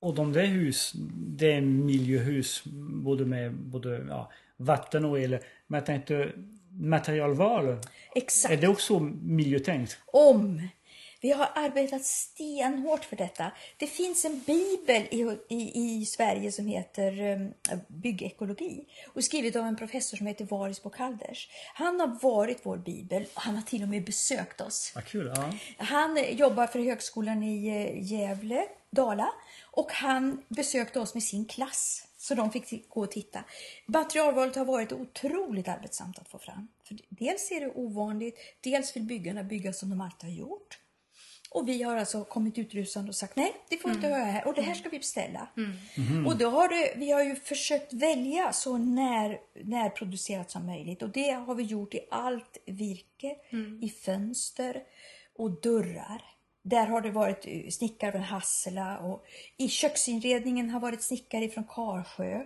Och 0.02 0.14
de 0.14 0.32
där 0.32 0.46
hus, 0.46 0.92
det 1.14 1.52
är 1.52 1.60
miljöhus 1.60 2.62
både 3.04 3.24
med 3.24 3.52
både 3.54 4.06
ja, 4.08 4.30
vatten 4.56 5.04
och 5.04 5.18
el. 5.20 5.38
Men 5.66 5.78
jag 5.78 5.86
tänkte 5.86 6.32
materialval. 6.70 7.78
Exakt. 8.14 8.54
Är 8.54 8.56
det 8.56 8.68
också 8.68 9.00
miljötänkt? 9.22 9.98
om. 10.06 10.68
Vi 11.20 11.32
har 11.32 11.48
arbetat 11.54 12.04
stenhårt 12.04 13.04
för 13.04 13.16
detta. 13.16 13.52
Det 13.76 13.86
finns 13.86 14.24
en 14.24 14.40
bibel 14.46 15.02
i, 15.10 15.36
i, 15.48 16.00
i 16.00 16.06
Sverige 16.06 16.52
som 16.52 16.66
heter 16.66 17.32
um, 17.34 17.52
Byggekologi 17.88 18.84
och 19.14 19.24
skrivet 19.24 19.56
av 19.56 19.66
en 19.66 19.76
professor 19.76 20.16
som 20.16 20.26
heter 20.26 20.44
Varis 20.44 20.82
Bokalders. 20.82 21.48
Han 21.74 22.00
har 22.00 22.18
varit 22.22 22.58
vår 22.62 22.76
bibel 22.76 23.26
och 23.34 23.42
han 23.42 23.54
har 23.54 23.62
till 23.62 23.82
och 23.82 23.88
med 23.88 24.04
besökt 24.04 24.60
oss. 24.60 24.92
Vad 24.94 25.04
kul. 25.04 25.32
Ja. 25.36 25.50
Han 25.76 26.18
jobbar 26.32 26.66
för 26.66 26.78
högskolan 26.78 27.42
i 27.42 27.68
eh, 27.68 28.12
Gävle, 28.12 28.66
Dala 28.92 29.32
och 29.70 29.92
han 29.92 30.42
besökte 30.48 31.00
oss 31.00 31.14
med 31.14 31.22
sin 31.22 31.44
klass. 31.44 32.06
Så 32.16 32.34
de 32.34 32.50
fick 32.52 32.88
gå 32.88 33.00
och 33.00 33.10
titta. 33.10 33.44
Materialvalet 33.86 34.56
har 34.56 34.64
varit 34.64 34.92
otroligt 34.92 35.68
arbetsamt 35.68 36.18
att 36.18 36.28
få 36.28 36.38
fram. 36.38 36.68
För 36.88 36.98
dels 37.08 37.50
är 37.50 37.60
det 37.60 37.72
ovanligt, 37.74 38.38
dels 38.60 38.96
vill 38.96 39.02
byggarna 39.02 39.44
bygga 39.44 39.72
som 39.72 39.90
de 39.90 40.00
alltid 40.00 40.30
har 40.30 40.36
gjort. 40.36 40.78
Och 41.50 41.68
vi 41.68 41.82
har 41.82 41.96
alltså 41.96 42.24
kommit 42.24 42.58
utrusande 42.58 43.08
och 43.08 43.14
sagt 43.14 43.36
nej, 43.36 43.54
det 43.68 43.76
får 43.76 43.90
inte 43.90 44.08
vara 44.08 44.24
här 44.24 44.46
och 44.46 44.54
det 44.54 44.62
här 44.62 44.74
ska 44.74 44.88
vi 44.88 44.98
beställa. 44.98 45.48
Och 46.26 46.36
då 46.36 46.48
har 46.48 46.68
det, 46.68 46.94
vi 46.96 47.10
har 47.10 47.22
ju 47.22 47.36
försökt 47.36 47.92
välja 47.92 48.52
så 48.52 48.78
när, 48.78 49.38
närproducerat 49.64 50.50
som 50.50 50.66
möjligt 50.66 51.02
och 51.02 51.08
det 51.08 51.30
har 51.30 51.54
vi 51.54 51.62
gjort 51.62 51.94
i 51.94 52.00
allt 52.10 52.58
virke, 52.66 53.36
i 53.82 53.88
fönster 53.88 54.82
och 55.36 55.60
dörrar. 55.60 56.22
Där 56.62 56.86
har 56.86 57.00
det 57.00 57.10
varit 57.10 57.46
eh, 57.46 57.70
snickare 57.70 58.12
från 58.12 58.22
Hassela 58.22 58.98
och 58.98 59.24
i 59.56 59.68
köksinredningen 59.68 60.70
har 60.70 60.80
varit 60.80 61.02
snickare 61.02 61.48
från 61.48 61.64
Karsjö. 61.64 62.44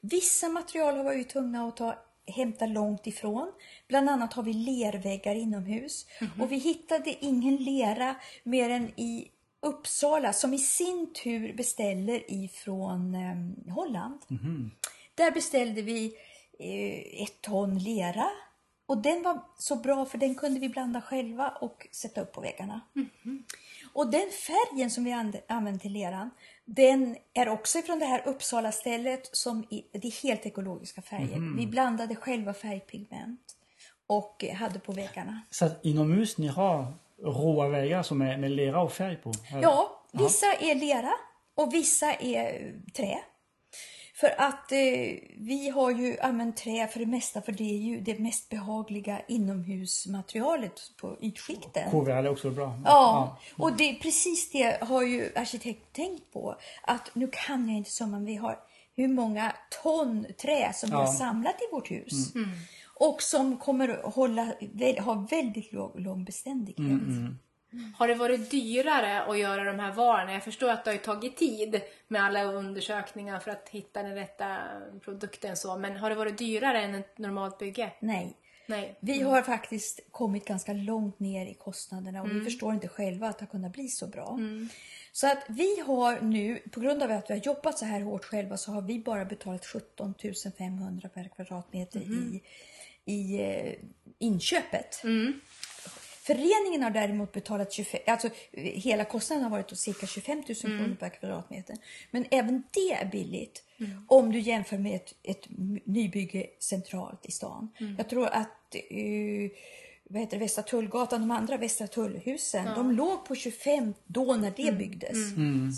Vissa 0.00 0.48
material 0.48 0.96
har 0.96 1.04
varit 1.04 1.28
tvungna 1.28 1.68
att 1.68 1.76
ta, 1.76 1.98
hämta 2.26 2.66
långt 2.66 3.06
ifrån. 3.06 3.52
Bland 3.88 4.10
annat 4.10 4.32
har 4.32 4.42
vi 4.42 4.52
lerväggar 4.52 5.34
inomhus. 5.34 6.06
Och 6.40 6.52
vi 6.52 6.56
hittade 6.56 7.24
ingen 7.24 7.56
lera 7.56 8.16
mer 8.42 8.70
än 8.70 9.00
i 9.00 9.30
Uppsala 9.60 10.32
som 10.32 10.54
i 10.54 10.58
sin 10.58 11.12
tur 11.12 11.52
beställer 11.52 12.30
ifrån 12.32 13.14
eh, 13.14 13.72
Holland. 13.74 14.20
Där 15.14 15.30
beställde 15.30 15.82
vi 15.82 16.14
eh, 16.58 17.22
ett 17.22 17.40
ton 17.40 17.78
lera 17.78 18.30
Och 18.86 18.98
den 18.98 19.22
var 19.22 19.40
så 19.58 19.76
bra 19.76 20.06
för 20.06 20.18
den 20.18 20.34
kunde 20.34 20.60
vi 20.60 20.68
blanda 20.68 21.00
själva 21.00 21.48
och 21.60 21.86
sätta 21.92 22.20
upp 22.20 22.32
på 22.32 22.40
väggarna. 22.40 22.80
Och 23.92 24.10
den 24.10 24.30
färgen 24.30 24.90
som 24.90 25.04
vi 25.04 25.12
använder 25.48 25.80
till 25.80 25.92
leran, 25.92 26.30
den 26.64 27.16
är 27.34 27.48
också 27.48 27.82
från 27.82 27.98
det 27.98 28.04
här 28.04 28.28
Uppsala 28.28 28.72
stället 28.72 29.36
som 29.36 29.64
i, 29.70 29.84
det 29.92 30.08
är 30.08 30.22
helt 30.22 30.46
ekologiska 30.46 31.02
färger. 31.02 31.56
Vi 31.56 31.66
blandade 31.66 32.16
själva 32.16 32.54
färgpigment 32.54 33.40
och 34.06 34.44
hade 34.54 34.78
på 34.78 34.92
väggarna. 34.92 35.40
Så 35.50 35.64
att 35.64 35.84
inomhus 35.84 36.38
ni 36.38 36.46
har 36.46 36.92
råa 37.22 37.68
väggar 37.68 38.02
som 38.02 38.22
är 38.22 38.36
med 38.36 38.50
lera 38.50 38.82
och 38.82 38.92
färg 38.92 39.16
på? 39.16 39.32
Ja, 39.62 40.02
vissa 40.12 40.46
är 40.46 40.74
lera 40.74 41.12
och 41.54 41.74
vissa 41.74 42.14
är 42.14 42.74
trä. 42.94 43.18
För 44.16 44.40
att 44.40 44.72
eh, 44.72 44.78
vi 45.36 45.70
har 45.74 45.90
ju 45.90 46.18
använt 46.20 46.56
trä 46.56 46.88
för 46.88 46.98
det 47.00 47.06
mesta 47.06 47.42
för 47.42 47.52
det 47.52 47.64
är 47.64 47.78
ju 47.78 48.00
det 48.00 48.18
mest 48.18 48.48
behagliga 48.48 49.20
inomhusmaterialet 49.28 50.80
på 51.00 51.16
ytskikten. 51.20 51.90
KVL 51.90 52.10
är 52.10 52.28
också 52.28 52.50
bra. 52.50 52.80
Ja, 52.84 53.38
och 53.56 53.76
det 53.76 53.90
är 53.90 53.94
precis 53.94 54.50
det 54.50 54.78
har 54.84 55.02
ju 55.02 55.32
arkitekt 55.36 55.92
tänkt 55.92 56.32
på. 56.32 56.56
Att 56.82 57.10
nu 57.14 57.28
kan 57.32 57.68
jag 57.68 57.78
inte 57.78 57.90
summan, 57.90 58.24
vi 58.24 58.36
har 58.36 58.58
hur 58.96 59.08
många 59.08 59.52
ton 59.82 60.26
trä 60.42 60.72
som 60.74 60.90
vi 60.90 60.96
Ja. 60.96 61.00
har 61.00 61.12
samlat 61.12 61.54
i 61.54 61.74
vårt 61.74 61.90
hus. 61.90 62.32
Och 62.96 63.22
som 63.22 63.56
kommer 63.56 63.88
att 63.88 64.14
hålla, 64.14 64.54
ha 65.00 65.26
väldigt 65.30 65.72
låg, 65.72 66.00
lång 66.00 66.24
beständighet. 66.24 67.00
Har 67.96 68.08
det 68.08 68.14
varit 68.14 68.50
dyrare 68.50 69.22
att 69.22 69.38
göra 69.38 69.64
de 69.64 69.78
här 69.78 69.92
valen? 69.92 70.34
Jag 70.34 70.44
förstår 70.44 70.70
att 70.70 70.84
det 70.84 70.90
har 70.90 70.98
tagit 70.98 71.36
tid 71.36 71.80
med 72.08 72.24
alla 72.24 72.44
undersökningar 72.44 73.40
för 73.40 73.50
att 73.50 73.68
hitta 73.68 74.02
den 74.02 74.14
rätta 74.14 74.56
produkten 75.04 75.56
så, 75.56 75.76
men 75.76 75.96
har 75.96 76.10
det 76.10 76.16
varit 76.16 76.38
dyrare 76.38 76.82
än 76.82 76.94
ett 76.94 77.18
normalt 77.18 77.58
bygge? 77.58 77.92
Nej. 78.00 78.36
Nej. 78.66 78.96
Vi 79.00 79.22
har 79.22 79.42
faktiskt 79.42 80.00
kommit 80.10 80.44
ganska 80.44 80.72
långt 80.72 81.20
ner 81.20 81.46
i 81.46 81.54
kostnaderna 81.54 82.22
och 82.22 82.30
vi 82.30 82.44
förstår 82.44 82.74
inte 82.74 82.88
själva 82.88 83.28
att 83.28 83.38
det 83.38 83.44
har 83.44 83.50
kunnat 83.50 83.72
bli 83.72 83.88
så 83.88 84.06
bra. 84.06 84.38
Så 85.12 85.26
att 85.26 85.44
vi 85.48 85.80
har 85.86 86.20
nu, 86.20 86.58
på 86.70 86.80
grund 86.80 87.02
av 87.02 87.10
att 87.10 87.30
vi 87.30 87.34
har 87.34 87.40
jobbat 87.40 87.78
så 87.78 87.84
här 87.84 88.00
hårt 88.00 88.24
själva, 88.24 88.56
så 88.56 88.72
har 88.72 88.82
vi 88.82 88.98
bara 88.98 89.24
betalat 89.24 89.66
17 89.66 90.14
500 90.58 91.08
per 91.08 91.28
kvadratmeter 91.28 92.00
i, 92.00 92.42
i 93.04 93.40
eh, 93.42 93.72
inköpet. 94.18 95.02
Föreningen 96.26 96.82
har 96.82 96.90
däremot 96.90 97.32
betalat 97.32 97.72
25, 97.72 98.00
alltså 98.06 98.28
hela 98.52 99.04
kostnaden 99.04 99.44
har 99.44 99.50
varit 99.50 99.78
cirka 99.78 100.06
25 100.06 100.38
000 100.38 100.56
kronor 100.56 100.96
per 101.00 101.08
kvadratmeter. 101.08 101.76
Men 102.10 102.24
även 102.30 102.62
det 102.70 102.92
är 102.92 103.10
billigt 103.10 103.62
om 104.08 104.32
du 104.32 104.38
jämför 104.38 104.78
med 104.78 104.94
ett, 104.94 105.14
ett 105.22 105.46
nybygge 105.84 106.46
centralt 106.60 107.26
i 107.26 107.32
stan. 107.32 107.68
Jag 107.98 108.08
tror 108.08 108.26
att 108.26 108.74
eh, 108.74 109.50
vad 110.08 110.20
heter 110.20 110.36
det, 110.38 110.44
Västra 110.44 110.62
Tullgatan, 110.62 111.20
de 111.20 111.30
andra 111.30 111.56
Västra 111.56 111.86
Tullhusen, 111.86 112.64
de 112.74 112.90
låg 112.92 113.24
på 113.26 113.34
25 113.34 113.94
då 114.06 114.34
när 114.34 114.52
det 114.56 114.72
byggdes. 114.72 115.16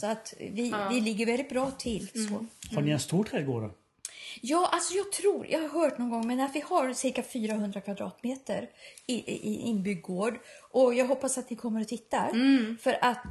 Så 0.00 0.06
att 0.06 0.34
vi, 0.38 0.74
vi 0.90 1.00
ligger 1.00 1.26
väldigt 1.26 1.48
bra 1.48 1.70
till. 1.70 2.08
Så. 2.28 2.46
Har 2.74 2.82
ni 2.82 2.90
en 2.90 3.00
stor 3.00 3.24
trädgård? 3.24 3.70
Ja, 4.42 4.68
alltså 4.72 4.94
jag 4.94 5.12
tror, 5.12 5.46
jag 5.46 5.60
har 5.60 5.68
hört 5.68 5.98
någon 5.98 6.10
gång, 6.10 6.26
men 6.26 6.40
att 6.40 6.56
vi 6.56 6.60
har 6.60 6.92
cirka 6.92 7.22
400 7.22 7.80
kvadratmeter 7.80 8.68
i, 9.06 9.14
i, 9.14 9.60
inbyggd 9.60 10.02
gård. 10.02 10.38
Och 10.70 10.94
jag 10.94 11.06
hoppas 11.06 11.38
att 11.38 11.50
ni 11.50 11.56
kommer 11.56 11.80
och 11.80 11.88
tittar. 11.88 12.30
För 12.78 12.98
att 13.00 13.24
eh, 13.24 13.30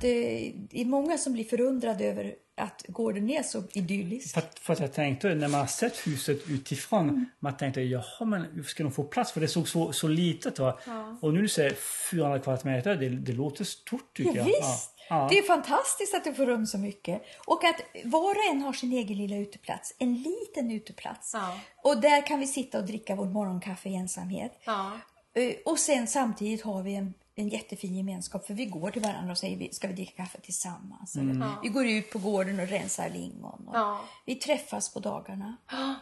det 0.70 0.82
är 0.82 0.86
många 0.86 1.18
som 1.18 1.34
blir 1.34 1.44
förundrade 1.44 2.06
över 2.06 2.36
att 2.58 2.86
gården 2.88 3.30
är 3.30 3.44
så 3.44 3.64
idyllisk. 3.74 4.34
För 4.34 4.40
att, 4.42 4.60
för 4.60 4.74
att 4.74 4.80
jag 4.80 4.94
tänkte 4.94 5.36
när 5.36 5.48
man 5.48 5.60
har 5.60 5.68
sett 5.68 6.08
huset 6.08 6.40
utifrån, 6.50 7.10
Mm. 7.10 7.26
man 7.40 7.58
tänkte 7.58 7.82
jaha 7.82 8.26
men 8.26 8.42
hur 8.42 8.64
ska 8.64 8.84
de 8.84 8.92
få 8.92 9.04
plats? 9.04 9.32
För 9.32 9.42
det 9.42 9.48
såg 9.48 9.68
så, 9.68 9.94
så 9.94 10.08
litet 10.08 10.60
va? 10.60 10.80
Och 11.22 11.34
nu 11.34 11.42
du 11.42 11.48
säger 11.48 11.74
400 12.12 12.40
kvadratmeter, 12.40 12.96
det, 12.96 13.10
det 13.10 13.32
låter 13.34 13.64
stort 13.64 14.14
tycker 14.18 14.32
Ja, 14.32 14.38
jag. 14.38 14.46
visst! 14.46 14.92
Ja. 15.10 15.28
Det 15.32 15.38
är 15.38 15.44
fantastiskt 15.44 16.16
att 16.16 16.24
du 16.24 16.34
får 16.34 16.46
rum 16.46 16.66
så 16.66 16.78
mycket. 16.78 17.22
Och 17.48 17.64
att 17.64 17.82
var 18.04 18.30
och 18.32 18.52
en 18.52 18.62
har 18.62 18.74
sin 18.74 18.92
egen 18.94 19.18
lilla 19.18 19.36
uteplats. 19.38 19.96
En 20.00 20.14
liten 20.16 20.72
uteplats. 20.72 21.32
Ja. 21.34 21.60
Och 21.84 22.02
där 22.02 22.28
kan 22.28 22.40
vi 22.40 22.48
sitta 22.48 22.78
och 22.80 22.86
dricka 22.86 23.16
vårt 23.16 23.32
morgonkaffe 23.34 23.90
i 23.90 23.96
ensamhet. 23.96 24.52
Ja. 24.66 24.92
Eh, 25.36 25.54
Och 25.66 25.80
sen 25.80 26.08
samtidigt 26.08 26.62
har 26.62 26.84
vi 26.84 26.96
en, 26.96 27.14
en 27.36 27.50
jättefin 27.50 27.96
gemenskap 27.96 28.46
för 28.46 28.54
vi 28.54 28.66
går 28.66 28.92
till 28.92 29.02
varandra 29.02 29.32
och 29.32 29.38
säger 29.38 29.72
ska 29.72 29.88
vi 29.88 29.94
dricka 29.94 30.24
kaffe 30.24 30.40
tillsammans. 30.42 31.16
Eller, 31.16 31.62
Vi 31.64 31.70
går 31.70 31.88
ut 31.88 32.10
på 32.10 32.20
gården 32.20 32.60
och 32.60 32.68
rensar 32.68 33.10
lingon. 33.10 33.68
Och 33.68 33.76
Ja. 33.76 34.02
Vi 34.26 34.36
träffas 34.36 34.94
på 34.94 35.00
dagarna 35.00 35.58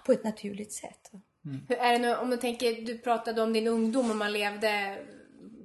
på 0.06 0.12
ett 0.12 0.24
naturligt 0.24 0.74
sätt. 0.74 1.12
Hur 1.68 1.78
är 1.78 1.92
det 1.92 2.00
nu, 2.00 2.16
om 2.16 2.30
du 2.30 2.38
tänker, 2.38 2.86
du 2.86 2.98
pratade 2.98 3.42
om 3.42 3.54
din 3.54 3.68
ungdom 3.68 4.10
och 4.12 4.16
man 4.18 4.34
levde 4.34 5.00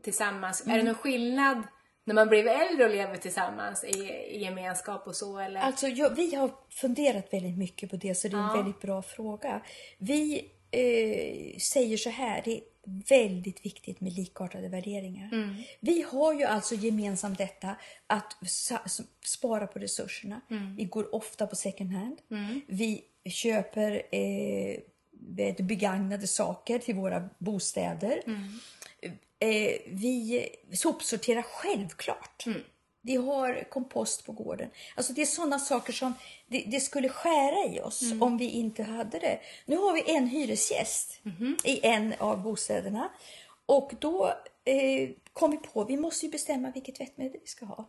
tillsammans. 0.03 0.67
Är 0.67 0.77
det 0.77 0.83
någon 0.83 0.95
skillnad 0.95 1.63
när 2.05 2.15
man 2.15 2.29
blir 2.29 2.47
äldre 2.47 2.85
och 2.85 2.91
lever 2.91 3.17
tillsammans 3.17 3.85
i, 3.85 3.99
i 4.31 4.43
gemenskap 4.43 5.07
och 5.07 5.17
så 5.17 5.39
eller? 5.39 5.61
Alltså, 5.61 5.89
jag, 5.89 6.11
vi 6.11 6.35
har 6.35 6.51
funderat 6.71 7.33
väldigt 7.33 7.59
mycket 7.59 7.91
på 7.91 7.97
det, 7.97 8.15
så 8.15 8.29
det 8.29 8.37
är 8.37 8.41
en 8.41 8.57
väldigt 8.57 8.81
bra 8.81 9.03
fråga. 9.03 9.63
Vi 9.99 10.51
eh, 10.71 11.59
säger 11.59 11.97
så 11.97 12.11
här, 12.11 12.43
det 12.45 12.61
väldigt 13.09 13.65
viktigt 13.67 14.01
med 14.01 14.13
likartade 14.13 14.69
värderingar. 14.69 15.31
Vi 15.81 16.03
har 16.03 16.35
ju 16.35 16.45
alltså 16.45 16.75
gemensamt 16.75 17.39
detta 17.39 17.77
att 18.07 18.37
spara 19.25 19.67
på 19.67 19.79
resurserna. 19.79 20.41
Vi 20.77 20.85
går 20.85 21.15
ofta 21.15 21.47
på 21.47 21.57
second 21.57 21.93
hand. 21.93 22.19
Vi 22.67 23.05
köper 23.31 24.03
eh, 24.15 24.77
begagnade 25.65 26.27
saker 26.27 26.79
till 26.79 26.95
våra 26.95 27.29
bostäder. 27.39 28.23
Eh, 29.41 29.73
vi 29.87 30.49
sopsorterar 30.73 31.43
självklart. 31.43 32.45
Vi 33.09 33.17
har 33.17 33.65
kompost 33.71 34.27
på 34.27 34.33
gården. 34.33 34.71
Alltså 34.95 35.13
det 35.13 35.23
är 35.23 35.27
sådana 35.27 35.59
saker 35.59 35.93
som 35.93 36.15
det, 36.47 36.65
det 36.67 36.81
skulle 36.81 37.09
skära 37.09 37.75
i 37.75 37.81
oss 37.81 38.03
om 38.21 38.39
vi 38.39 38.51
inte 38.51 38.83
hade 38.83 39.19
det. 39.19 39.39
Nu 39.67 39.77
har 39.77 39.93
vi 39.93 40.15
en 40.17 40.27
hyresgäst 40.27 41.21
i 41.65 41.87
en 41.87 42.15
av 42.19 42.43
bostäderna. 42.43 43.09
Och 43.67 43.93
då 43.99 44.27
eh, 44.65 45.09
kom 45.33 45.51
vi 45.51 45.57
på 45.57 45.85
vi 45.85 45.97
måste 45.97 46.27
ju 46.27 46.33
bestämma 46.33 46.71
vilket 46.71 46.95
tvättmedel 46.95 47.41
vi 47.41 47.47
ska 47.47 47.67
ha. 47.67 47.89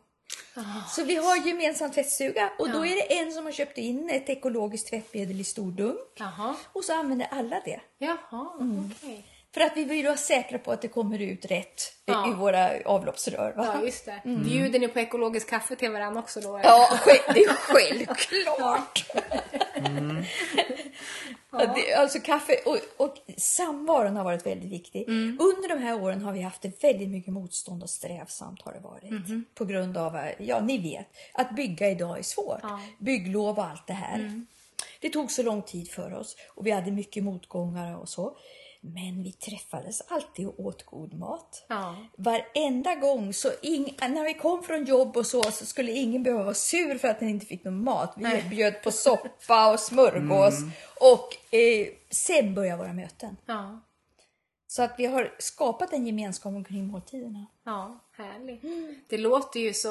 Så 0.96 1.04
vi 1.04 1.16
har 1.16 1.48
gemensam 1.48 1.92
tvättstuga 1.92 2.52
och 2.60 2.70
då 2.70 2.86
är 2.86 2.96
det 2.96 3.18
en 3.20 3.32
som 3.32 3.46
har 3.46 3.52
köpt 3.52 3.78
in 3.78 4.10
ett 4.10 4.30
ekologiskt 4.30 4.90
tvättmedel 4.90 5.42
i 5.42 5.44
stor 5.44 5.72
dunk. 5.72 6.00
Jaha. 6.18 6.56
Och 6.74 6.84
så 6.84 6.94
använder 6.94 7.28
alla 7.32 7.62
det. 7.66 7.82
Jaha, 7.98 8.50
okej. 8.60 9.26
För 9.54 9.62
att 9.62 9.72
vi 9.78 9.84
vill 9.84 10.06
vara 10.06 10.18
säkra 10.18 10.60
på 10.60 10.72
att 10.72 10.82
det 10.82 10.88
kommer 10.88 11.20
ut 11.22 11.46
rätt 11.46 11.82
i- 12.06 12.12
Ja. 12.12 12.32
i 12.32 12.34
våra 12.34 12.70
avloppsrör. 12.86 13.54
Va? 13.58 13.66
Ja, 13.76 13.86
just 13.86 14.06
det. 14.06 14.22
Bjuder 14.26 14.80
ni 14.80 14.88
på 14.88 15.00
ekologiskt 15.00 15.50
kaffe 15.50 15.76
till 15.76 15.92
varandra 15.92 16.20
också 16.22 16.40
då? 16.42 16.58
eller? 16.58 16.70
Ja, 16.70 16.88
det 17.34 17.40
är 17.40 17.54
självklart. 17.54 19.06
Ja, 21.52 21.74
det, 21.76 21.94
alltså 21.94 22.20
kaffe 22.20 22.56
och, 22.66 22.78
och 22.98 23.16
samvaron 23.38 24.16
har 24.16 24.24
varit 24.24 24.46
väldigt 24.46 24.72
viktig. 24.72 25.08
Under 25.40 25.70
de 25.70 25.80
här 25.84 26.02
åren 26.04 26.22
har 26.22 26.34
vi 26.34 26.42
haft 26.42 26.66
väldigt 26.84 27.10
mycket 27.10 27.34
motstånd 27.34 27.84
och 27.84 27.90
strävsamt 27.90 28.62
har 28.62 28.74
det 28.74 28.80
varit. 28.80 29.56
På 29.56 29.66
grund 29.66 29.98
av, 29.98 30.20
ja 30.40 30.60
ni 30.60 30.78
vet, 30.78 31.08
att 31.34 31.56
bygga 31.56 31.90
idag 31.90 32.20
är 32.20 32.24
svårt. 32.24 32.62
Bygglov 33.00 33.58
och 33.60 33.66
allt 33.66 33.88
det 33.88 33.94
här. 33.94 34.44
Det 35.02 35.10
tog 35.10 35.32
så 35.32 35.44
lång 35.44 35.62
tid 35.62 35.92
för 35.92 36.14
oss 36.14 36.36
och 36.48 36.66
vi 36.66 36.72
hade 36.72 36.92
mycket 36.92 37.24
motgångar 37.24 37.98
och 37.98 38.10
så. 38.10 38.38
Men 38.82 39.24
vi 39.24 39.32
träffades 39.32 40.02
alltid 40.08 40.48
och 40.48 40.60
åt 40.60 40.86
god 40.86 41.14
mat. 41.14 41.66
Ja. 41.70 41.96
Varenda 42.18 42.96
gång, 42.96 43.34
så 43.34 43.52
ing, 43.62 43.96
när 44.00 44.24
vi 44.24 44.34
kom 44.34 44.64
från 44.64 44.86
jobb 44.86 45.18
och 45.18 45.26
så, 45.26 45.44
så 45.44 45.66
skulle 45.66 45.92
ingen 45.92 46.24
behöva 46.24 46.44
vara 46.44 46.54
sur 46.54 46.98
för 46.98 47.08
att 47.08 47.20
den 47.20 47.30
inte 47.30 47.46
fick 47.46 47.64
någon 47.64 47.84
mat. 47.84 48.14
Vi 48.18 48.24
Nej. 48.24 48.46
bjöd 48.50 48.84
på 48.84 48.92
soppa 48.92 49.74
och 49.74 49.80
smörgås 49.80 50.54
och 51.00 51.56
eh, 51.56 51.88
sen 52.10 52.56
började 52.56 52.78
våra 52.78 52.94
möten. 52.94 53.38
Ja. 53.46 53.80
Så 54.68 54.84
att 54.84 54.96
vi 54.98 55.06
har 55.06 55.36
skapat 55.40 55.94
en 55.94 56.08
gemenskap 56.08 56.54
omkring 56.54 56.88
måltiderna. 56.88 57.46
Ja, 57.64 58.00
härligt. 58.18 58.62
Det 59.10 59.18
låter 59.18 59.60
ju 59.60 59.74
så 59.74 59.90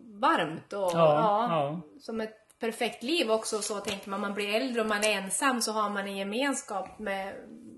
varmt 0.00 0.72
och 0.72 0.90
Ja, 0.92 1.48
ja. 1.50 1.80
som 2.00 2.20
ett 2.20 2.58
perfekt 2.60 3.02
liv 3.02 3.30
också. 3.30 3.62
Så 3.62 3.80
tänker 3.80 4.10
man, 4.10 4.20
man 4.20 4.34
blir 4.34 4.54
äldre 4.54 4.80
och 4.80 4.86
man 4.86 5.04
är 5.04 5.12
ensam 5.12 5.62
så 5.62 5.72
har 5.72 5.90
man 5.90 6.06
en 6.06 6.16
gemenskap 6.16 6.98
med 6.98 7.34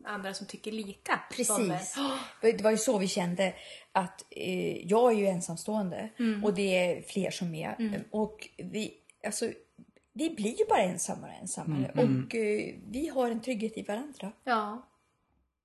andra 0.06 0.34
som 0.34 0.46
tycker 0.46 0.72
lika. 0.72 1.20
Precis. 1.30 1.96
Det 2.40 2.62
var 2.62 2.70
ju 2.70 2.76
så 2.76 2.98
vi 2.98 3.08
kände 3.08 3.54
att 3.92 4.24
eh, 4.30 4.86
jag 4.86 5.12
är 5.12 5.16
ju 5.16 5.26
ensamstående 5.26 6.08
och 6.44 6.54
det 6.54 6.76
är 6.76 7.02
fler 7.02 7.30
som 7.30 7.54
är. 7.54 8.04
Och 8.10 8.48
vi, 8.56 8.94
alltså, 9.26 9.50
vi 10.12 10.30
blir 10.30 10.58
ju 10.58 10.64
bara 10.68 10.82
ensammare 10.82 11.30
och 11.30 11.40
ensammare. 11.40 11.90
Och 11.94 12.34
eh, 12.34 12.74
vi 12.88 13.08
har 13.14 13.30
en 13.30 13.40
trygghet 13.40 13.78
i 13.78 13.82
varandra. 13.82 14.32
Ja. 14.44 14.86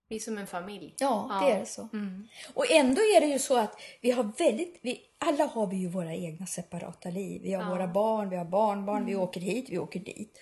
Vi 0.10 0.16
är 0.16 0.20
som 0.20 0.38
en 0.38 0.48
familj. 0.48 0.96
Ja, 1.00 1.42
det 1.44 1.52
är 1.52 1.60
det 1.60 1.66
så. 1.66 1.88
Och 2.54 2.72
ändå 2.72 3.02
är 3.02 3.22
det 3.22 3.28
ju 3.28 3.40
så 3.40 3.58
att 3.58 3.80
vi 4.02 4.12
har 4.12 4.32
väldigt, 4.38 4.80
vi, 4.82 5.02
alla 5.18 5.46
har 5.46 5.68
vi 5.68 5.78
ju 5.78 5.88
våra 5.88 6.16
egna 6.16 6.46
separata 6.46 7.10
liv. 7.10 7.42
Vi 7.44 7.54
har 7.54 7.70
våra 7.70 7.88
barn, 7.88 8.30
vi 8.30 8.36
har 8.36 8.46
barnbarn, 8.46 9.06
vi 9.06 9.16
åker 9.16 9.42
hit, 9.42 9.66
vi 9.70 9.80
åker 9.80 10.00
dit. 10.00 10.42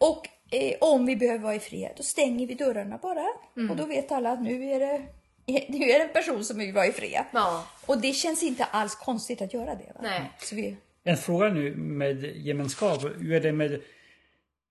Och 0.00 0.28
eh, 0.52 0.74
om 0.80 1.06
vi 1.06 1.16
behöver 1.16 1.38
vara 1.38 1.54
i 1.54 1.60
fred, 1.60 1.92
då 1.96 2.02
stänger 2.02 2.46
vi 2.46 2.54
dörrarna 2.54 2.98
bara. 2.98 3.26
Mm. 3.56 3.70
Och 3.70 3.76
då 3.76 3.86
vet 3.86 4.12
alla 4.12 4.32
att 4.32 4.42
nu 4.42 4.64
är 4.64 4.80
det 4.80 5.02
nu 5.68 5.90
är 5.90 5.98
det 5.98 6.04
en 6.04 6.12
person 6.12 6.44
som 6.44 6.58
vill 6.58 6.72
vara 6.72 6.86
i 6.86 6.92
fred. 6.92 7.24
Ja. 7.32 7.66
Och 7.86 8.00
det 8.00 8.12
känns 8.12 8.42
inte 8.42 8.64
alls 8.64 8.94
konstigt 8.94 9.42
att 9.42 9.54
göra 9.54 9.74
det. 9.74 9.92
Va? 9.94 10.00
Nej. 10.02 10.30
Så 10.38 10.54
vi, 10.54 10.76
En 11.04 11.16
fråga 11.16 11.48
nu 11.48 11.74
med 11.76 12.24
gemenskap. 12.36 13.02
Hur 13.02 13.32
är 13.32 13.40
det 13.40 13.52
med 13.52 13.80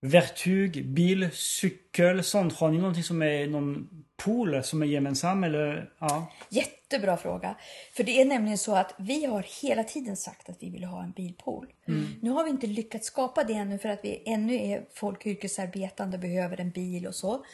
verktyg, 0.01 0.85
bil, 0.85 1.29
cykel, 1.33 2.23
sånt? 2.23 2.53
Har 2.53 2.71
ni 2.71 2.77
någonting 2.77 3.03
som 3.03 3.21
är 3.21 3.47
någon 3.47 4.00
pool 4.23 4.63
som 4.63 4.81
är 4.81 4.85
gemensam 4.85 5.43
eller? 5.43 5.93
Ja. 5.99 6.31
Jättebra 6.49 7.17
fråga. 7.17 7.55
För 7.93 8.03
det 8.03 8.21
är 8.21 8.25
nämligen 8.25 8.57
så 8.57 8.75
att 8.75 8.93
vi 8.97 9.25
har 9.25 9.45
hela 9.61 9.83
tiden 9.83 10.17
sagt 10.17 10.49
att 10.49 10.57
vi 10.59 10.69
vill 10.69 10.83
ha 10.83 11.03
en 11.03 11.11
bilpool. 11.11 11.73
Nu 12.21 12.29
har 12.29 12.43
vi 12.43 12.49
inte 12.49 12.67
lyckats 12.67 13.07
skapa 13.07 13.43
det 13.43 13.53
ännu 13.53 13.77
för 13.77 13.89
att 13.89 13.99
vi 14.03 14.23
ännu 14.25 14.55
är 14.55 14.85
folk 14.93 15.25
yrkesarbetande 15.25 16.17
och 16.17 16.21
behöver 16.21 16.61
en 16.61 16.71
bil 16.71 17.07
och 17.07 17.15
så. 17.15 17.45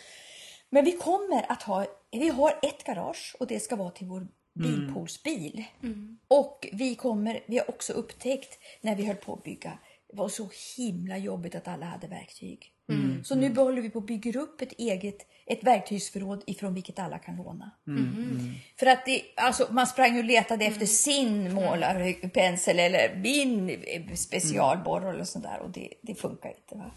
Men 0.69 0.85
vi 0.85 0.91
kommer 0.91 1.51
att 1.51 1.63
ha, 1.63 1.85
vi 2.11 2.29
har 2.29 2.59
ett 2.61 2.83
garage 2.83 3.35
och 3.39 3.47
det 3.47 3.59
ska 3.59 3.75
vara 3.75 3.91
till 3.91 4.07
vår 4.07 4.27
bilpoolsbil. 4.53 5.63
Och 6.27 6.67
vi 6.71 6.95
kommer, 6.95 7.39
vi 7.45 7.57
har 7.57 7.69
också 7.69 7.93
upptäckt 7.93 8.59
när 8.81 8.95
vi 8.95 9.05
höll 9.05 9.15
på 9.15 9.33
att 9.33 9.43
bygga, 9.43 9.79
det 10.09 10.17
var 10.17 10.29
så 10.29 10.49
himla 10.77 11.17
jobbigt 11.17 11.55
att 11.55 11.67
alla 11.67 11.85
hade 11.85 12.07
verktyg. 12.07 12.73
Så 13.23 13.35
nu 13.35 13.55
håller 13.55 13.81
vi 13.81 13.89
på 13.89 13.99
att 13.99 14.05
bygga 14.05 14.39
upp 14.39 14.61
ett 14.61 14.73
eget 14.77 15.27
ett 15.49 15.63
verktygsförråd 15.63 16.43
ifrån 16.47 16.73
vilket 16.73 16.99
alla 16.99 17.17
kan 17.17 17.35
låna. 17.35 17.71
För 18.79 18.85
att 18.85 19.05
det, 19.05 19.21
alltså, 19.35 19.67
man 19.71 19.87
sprang 19.87 20.17
och 20.17 20.23
letade 20.23 20.65
efter 20.65 20.85
sin 20.85 21.53
målarpensel 21.53 22.79
eller 22.79 23.15
min 23.15 23.69
eh, 23.69 24.13
specialborr 24.15 25.13
eller 25.13 25.23
sånt 25.23 25.45
där 25.45 25.59
och 25.59 25.69
det, 25.69 25.89
det 26.01 26.15
funkar 26.15 26.49
inte. 26.49 26.75
Va? 26.75 26.91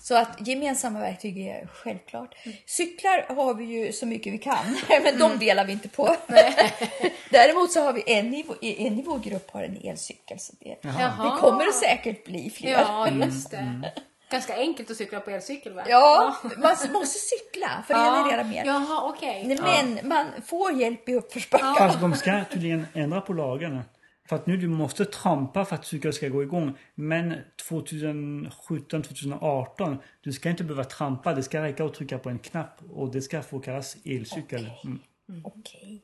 Så 0.00 0.16
att 0.16 0.48
gemensamma 0.48 1.00
verktyg 1.00 1.38
är 1.38 1.66
självklart. 1.66 2.34
Cyklar 2.66 3.34
har 3.34 3.54
vi 3.54 3.64
ju 3.64 3.92
så 3.92 4.06
mycket 4.06 4.32
vi 4.32 4.38
kan, 4.38 4.76
men 5.02 5.18
de 5.18 5.38
delar 5.38 5.64
vi 5.64 5.72
inte 5.72 5.88
på. 5.88 6.16
Däremot 7.30 7.72
så 7.72 7.80
har 7.80 7.92
vi 7.92 8.02
en 8.06 8.34
i, 8.34 8.42
vår- 8.42 8.64
en 8.64 8.98
i 8.98 9.02
vår 9.02 9.18
grupp 9.18 9.50
har 9.50 9.62
en 9.62 9.76
elcykel. 9.84 10.38
Så 10.38 10.52
det, 10.60 10.76
Jaha. 10.82 11.24
det 11.34 11.40
kommer 11.40 11.72
säkert 11.72 12.24
bli 12.24 12.50
fler. 12.50 12.70
Ja, 12.70 13.08
just 13.10 13.50
det. 13.50 13.92
Ganska 14.36 14.56
enkelt 14.56 14.90
att 14.90 14.96
cykla 14.96 15.20
på 15.20 15.30
elcykel 15.30 15.72
va? 15.72 15.82
Ja, 15.88 16.36
man 16.42 16.92
måste 16.92 17.18
cykla 17.18 17.84
för 17.86 17.94
att 17.94 18.00
generera 18.00 18.44
mer. 18.44 18.64
Jaha, 18.64 19.08
okej. 19.08 19.58
Men 19.60 20.08
man 20.08 20.26
får 20.46 20.72
hjälp 20.72 21.08
i 21.08 21.14
uppförsbackar. 21.14 21.74
Fast 21.74 22.00
de 22.00 22.14
ska 22.14 22.44
tydligen 22.52 22.86
ändra 22.92 23.20
på 23.20 23.32
lagarna. 23.32 23.84
För 24.28 24.36
att 24.36 24.46
nu 24.46 24.56
du 24.56 24.68
måste 24.68 25.04
trampa 25.04 25.64
för 25.64 25.74
att 25.74 25.86
cykeln 25.86 26.12
ska 26.12 26.28
gå 26.28 26.42
igång. 26.42 26.78
Men 26.94 27.34
2017, 27.68 29.02
2018, 29.02 29.98
du 30.20 30.32
ska 30.32 30.50
inte 30.50 30.64
behöva 30.64 30.84
trampa. 30.84 31.34
Det 31.34 31.42
ska 31.42 31.62
räcka 31.62 31.84
att 31.84 31.94
trycka 31.94 32.18
på 32.18 32.28
en 32.28 32.38
knapp 32.38 32.80
och 32.90 33.12
det 33.12 33.22
ska 33.22 33.42
få 33.42 33.60
kallas 33.60 33.96
elcykel. 34.04 34.70
Mm. 34.84 35.00
Okej. 35.44 36.02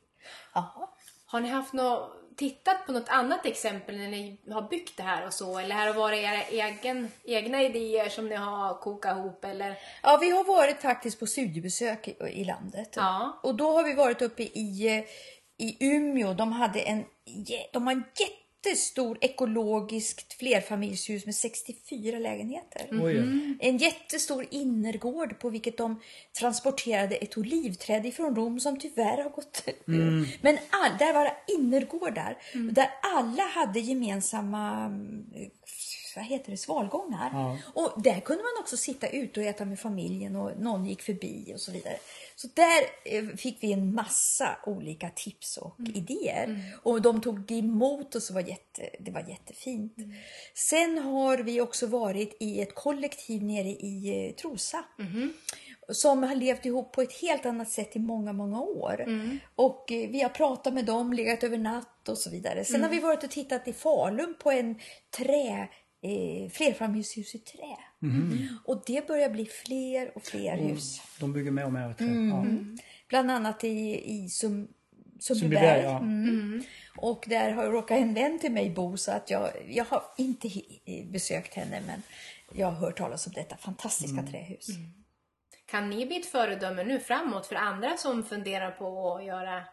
Jaha. 0.53 0.89
Har 1.25 1.39
ni 1.39 1.49
haft 1.49 1.73
något, 1.73 2.11
tittat 2.37 2.85
på 2.85 2.91
något 2.91 3.09
annat 3.09 3.45
exempel 3.45 3.97
när 3.97 4.07
ni 4.07 4.37
har 4.51 4.69
byggt 4.69 4.97
det 4.97 5.03
här 5.03 5.27
och 5.27 5.33
så? 5.33 5.59
Eller 5.59 5.75
har 5.75 5.85
det 5.85 5.93
varit 5.93 6.19
era 6.19 6.43
egen, 6.43 7.11
egna 7.23 7.61
idéer 7.63 8.09
som 8.09 8.29
ni 8.29 8.35
har 8.35 8.73
kokat 8.73 9.17
ihop? 9.17 9.45
Eller? 9.45 9.77
Ja, 10.03 10.17
vi 10.21 10.29
har 10.29 10.43
varit 10.43 10.81
faktiskt 10.81 11.19
på 11.19 11.25
studiebesök 11.27 12.07
i, 12.07 12.15
i 12.31 12.45
landet. 12.45 12.93
Ja. 12.95 13.39
Och 13.43 13.55
då 13.55 13.71
har 13.71 13.83
vi 13.83 13.93
varit 13.93 14.21
uppe 14.21 14.43
i, 14.43 14.97
eh, 14.97 15.03
i 15.67 15.77
Umeå. 15.79 16.33
De, 16.33 16.51
hade 16.51 16.79
en, 16.79 17.05
de 17.73 17.87
har 17.87 17.93
en 17.93 18.03
jättestor 18.65 19.17
ekologiskt 19.21 20.33
flerfamiljshus 20.33 21.25
med 21.25 21.35
64 21.35 22.19
lägenheter. 22.19 22.87
Oj, 22.91 23.13
ja. 23.13 23.23
En 23.59 23.77
jättestor 23.77 24.47
innergård 24.51 25.39
på 25.39 25.49
vilket 25.49 25.77
de 25.77 26.01
transporterade 26.39 27.15
ett 27.15 27.37
olivträd 27.37 28.05
ifrån 28.05 28.35
Rom 28.35 28.59
som 28.59 28.79
tyvärr 28.79 29.23
har 29.23 29.29
gått 29.29 29.63
Men 30.41 30.57
all, 30.69 30.97
där 30.99 31.13
var 31.13 31.23
det 31.23 31.53
innergårdar. 31.53 32.37
Där 32.71 32.89
alla 33.01 33.43
hade 33.43 33.79
gemensamma 33.79 34.85
mm, 34.85 35.25
vad 36.15 36.25
heter 36.25 36.51
det, 36.51 36.57
svalgångar. 36.57 37.29
Ja. 37.33 37.57
Och 37.73 38.01
där 38.01 38.19
kunde 38.19 38.43
man 38.43 38.61
också 38.61 38.77
sitta 38.77 39.07
ute 39.07 39.39
och 39.39 39.45
äta 39.45 39.65
med 39.65 39.79
familjen 39.79 40.35
och 40.35 40.51
någon 40.59 40.85
gick 40.85 41.01
förbi 41.01 41.53
och 41.55 41.59
så 41.59 41.71
vidare. 41.71 41.97
Så 42.35 42.47
där 42.53 42.81
eh, 43.05 43.25
fick 43.35 43.63
vi 43.63 43.73
en 43.73 43.95
massa 43.95 44.57
olika 44.65 45.09
tips 45.09 45.57
och 45.57 45.75
idéer. 45.95 46.73
Och 46.83 47.01
de 47.01 47.21
tog 47.21 47.51
emot 47.51 48.15
och 48.15 48.23
så 48.23 48.33
var 48.33 48.41
jätte, 48.41 48.89
det 48.99 49.11
var 49.11 49.21
jättefint. 49.29 49.95
Sen 50.53 50.97
har 50.97 51.37
vi 51.37 51.61
också 51.61 51.87
varit 51.87 52.37
i 52.39 52.61
ett 52.61 52.75
kollektiv 52.75 53.43
nere 53.43 53.67
i 53.69 54.27
eh, 54.27 54.35
Trosa. 54.35 54.83
Som 55.89 56.23
har 56.23 56.35
levt 56.35 56.65
ihop 56.65 56.91
på 56.91 57.01
ett 57.01 57.13
helt 57.13 57.45
annat 57.45 57.69
sätt 57.69 57.95
i 57.95 57.99
många, 57.99 58.33
många 58.33 58.61
år. 58.61 59.05
Och 59.55 59.91
eh, 59.91 60.09
vi 60.09 60.21
har 60.21 60.29
pratat 60.29 60.73
med 60.73 60.85
dem, 60.85 61.13
legat 61.13 61.43
över 61.43 61.57
natt 61.57 62.09
och 62.09 62.17
så 62.17 62.29
vidare. 62.29 62.65
Sen 62.65 62.83
har 62.83 62.89
vi 62.89 62.99
varit 62.99 63.23
och 63.23 63.31
tittat 63.31 63.67
i 63.67 63.73
Falun 63.73 64.35
på 64.39 64.51
en 64.51 64.79
trä, 65.17 65.69
eh, 66.03 66.49
flerfamiljshus 66.49 67.35
i 67.35 67.39
trä. 67.39 67.77
Och 68.65 68.83
det 68.85 69.07
börjar 69.07 69.29
bli 69.29 69.45
fler 69.45 70.11
och 70.17 70.23
fler 70.23 70.57
hus. 70.57 71.01
De 71.19 71.33
bygger 71.33 71.51
mer 71.51 71.65
och 71.65 71.73
mer 71.73 71.93
trä. 71.93 72.05
Mm. 72.05 72.75
Ja. 72.77 72.83
Bland 73.09 73.31
annat 73.31 73.63
i, 73.63 74.03
i 74.13 74.29
Sum, 74.29 74.67
Sundbyberg. 75.19 75.83
Ja. 75.83 75.97
Mm. 75.99 76.63
Och 76.97 77.25
där 77.27 77.51
har 77.51 77.65
råkat 77.65 77.97
en 77.97 78.13
vän 78.13 78.39
till 78.39 78.51
mig 78.51 78.69
bo 78.69 78.97
så 78.97 79.11
att 79.11 79.29
jag, 79.29 79.49
jag 79.69 79.85
har 79.85 80.03
inte 80.17 80.47
hi- 80.47 81.11
besökt 81.11 81.53
henne 81.53 81.81
men 81.87 82.01
jag 82.53 82.67
har 82.67 82.75
hört 82.87 82.97
talas 82.97 83.27
om 83.27 83.33
detta 83.35 83.57
fantastiska 83.57 84.19
Mm. 84.19 84.31
trähus. 84.31 84.67
Kan 85.65 85.89
ni 85.89 86.05
bli 86.05 86.17
ett 86.19 86.25
föredöme 86.25 86.83
nu 86.83 86.99
framåt 86.99 87.45
för 87.47 87.55
andra 87.55 87.97
som 87.97 88.23
funderar 88.23 88.71
på 88.71 89.15
att 89.15 89.25
göra... 89.25 89.63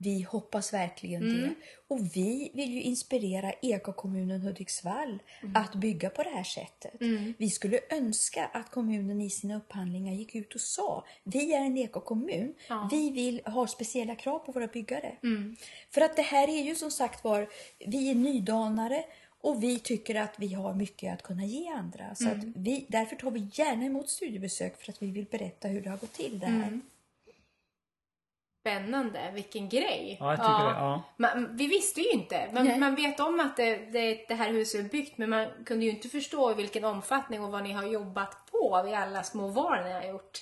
Vi 0.00 0.22
hoppas 0.22 0.72
verkligen 0.72 1.22
det. 1.42 1.54
Och 1.88 2.16
vi 2.16 2.50
vill 2.54 2.74
ju 2.74 2.82
inspirera 2.82 3.52
ekokommunen 3.52 4.40
Hudiksvall 4.40 5.18
att 5.54 5.74
bygga 5.74 6.10
på 6.10 6.22
det 6.22 6.30
här 6.30 6.44
sättet. 6.44 6.94
Vi 7.38 7.50
skulle 7.50 7.80
önska 7.90 8.46
att 8.46 8.70
kommunen 8.70 9.20
i 9.20 9.30
sina 9.30 9.56
upphandlingar 9.56 10.12
gick 10.12 10.34
ut 10.34 10.54
och 10.54 10.60
sa 10.60 11.04
vi 11.24 11.54
är 11.54 11.60
en 11.60 11.76
ekokommun. 11.78 12.54
Vi 12.90 13.10
vill 13.10 13.40
ha 13.44 13.66
speciella 13.66 14.14
krav 14.14 14.38
på 14.38 14.52
våra 14.52 14.66
byggare. 14.66 15.16
För 15.90 16.00
att 16.00 16.16
det 16.16 16.22
här 16.22 16.48
är 16.48 16.62
ju 16.62 16.74
som 16.74 16.90
sagt 16.90 17.24
var, 17.24 17.48
vi 17.86 18.10
är 18.10 18.14
nydanare 18.14 19.04
och 19.40 19.62
vi 19.62 19.78
tycker 19.78 20.14
att 20.14 20.34
vi 20.38 20.54
har 20.54 20.74
mycket 20.74 21.14
att 21.14 21.22
kunna 21.22 21.44
ge 21.44 21.68
andra. 21.68 22.14
Så 22.14 22.28
att 22.28 22.44
vi, 22.56 22.86
därför 22.88 23.16
tar 23.16 23.30
vi 23.30 23.48
gärna 23.52 23.84
emot 23.84 24.10
studiebesök 24.10 24.82
för 24.82 24.92
att 24.92 25.02
vi 25.02 25.10
vill 25.10 25.26
berätta 25.30 25.68
hur 25.68 25.80
det 25.80 25.90
har 25.90 25.96
gått 25.98 26.12
till 26.12 26.38
det 26.38 26.46
här. 26.46 26.80
Spännande, 28.68 29.30
vilken 29.34 29.68
grej! 29.68 30.16
Ja, 30.20 30.30
jag 30.30 30.40
tycker 30.40 30.64
det, 30.64 30.80
ja. 30.80 31.02
Man, 31.16 31.56
vi 31.56 31.66
visste 31.66 32.00
ju 32.00 32.10
inte. 32.10 32.48
Man, 32.52 32.80
man 32.80 32.94
vet 32.94 33.20
om 33.20 33.40
att 33.40 33.56
det, 33.56 33.76
det, 33.76 34.24
det 34.28 34.34
här 34.34 34.50
huset 34.50 34.84
är 34.84 34.88
byggt 34.88 35.18
men 35.18 35.30
man 35.30 35.46
kunde 35.66 35.84
ju 35.84 35.90
inte 35.90 36.08
förstå 36.08 36.54
vilken 36.54 36.84
omfattning 36.84 37.44
och 37.44 37.52
vad 37.52 37.62
ni 37.62 37.72
har 37.72 37.82
jobbat 37.82 38.50
på 38.50 38.82
vid 38.84 38.94
alla 38.94 39.22
små 39.22 39.48
val 39.48 39.84
ni 39.84 39.92
har 39.92 40.02
gjort. 40.02 40.38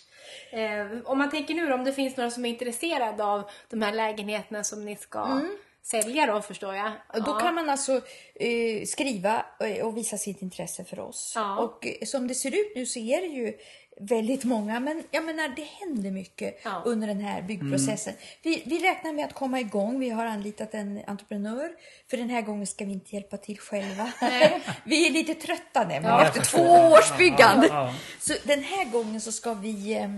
Eh, 0.51 0.87
om 1.05 1.19
man 1.19 1.31
tänker 1.31 1.55
nu 1.55 1.73
om 1.73 1.85
det 1.85 1.93
finns 1.93 2.17
några 2.17 2.31
som 2.31 2.45
är 2.45 2.49
intresserade 2.49 3.25
av 3.25 3.51
de 3.71 3.83
här 3.83 3.93
lägenheterna 3.93 4.65
som 4.65 4.85
ni 4.85 4.97
ska 4.97 5.41
sälja 5.91 6.27
då 6.27 6.43
förstår 6.43 6.75
jag. 6.75 6.93
Och 7.15 7.23
Då 7.25 7.31
Ja. 7.31 7.39
kan 7.41 7.55
man 7.55 7.69
alltså 7.71 8.01
eh, 8.35 8.85
skriva 8.87 9.47
eh, 9.61 9.87
och 9.87 9.97
visa 9.97 10.19
sitt 10.19 10.43
intresse 10.43 10.85
för 10.85 11.01
oss. 11.01 11.33
Ja. 11.37 11.59
Och 11.59 11.87
eh, 11.87 12.07
som 12.07 12.29
det 12.29 12.35
ser 12.35 12.51
ut 12.51 12.73
nu 12.77 12.87
så 12.87 12.99
är 12.99 13.21
det 13.21 13.27
ju 13.27 13.53
väldigt 14.01 14.45
många, 14.45 14.81
men 14.81 15.03
jag 15.11 15.25
menar 15.25 15.49
det 15.57 15.63
händer 15.65 16.11
mycket 16.11 16.61
Ja. 16.65 16.83
under 16.85 17.07
den 17.07 17.21
här 17.21 17.43
byggprocessen. 17.43 18.15
Vi, 18.43 18.63
vi 18.67 18.79
räknar 18.83 19.13
med 19.13 19.25
att 19.25 19.33
komma 19.35 19.61
igång. 19.61 20.01
Vi 20.01 20.11
har 20.11 20.27
anlitat 20.27 20.75
en 20.75 21.01
entreprenör. 21.07 21.71
För 22.11 22.17
den 22.17 22.31
här 22.31 22.43
gången 22.43 22.67
ska 22.67 22.85
vi 22.85 22.93
inte 22.93 23.15
hjälpa 23.15 23.37
till 23.37 23.59
själva. 23.59 24.13
vi 24.85 25.07
är 25.07 25.11
lite 25.13 25.35
trötta 25.35 25.81
nämligen 25.81 26.05
Ja, 26.05 26.27
efter 26.27 26.41
två 26.41 26.63
års 26.97 27.19
byggande. 27.19 27.67
Ja, 27.67 27.75
ja. 27.87 27.95
Så 28.21 28.33
den 28.45 28.63
här 28.63 28.85
gången 28.85 29.21
så 29.21 29.33
ska 29.33 29.55
vi 29.55 29.93
eh, 29.95 30.11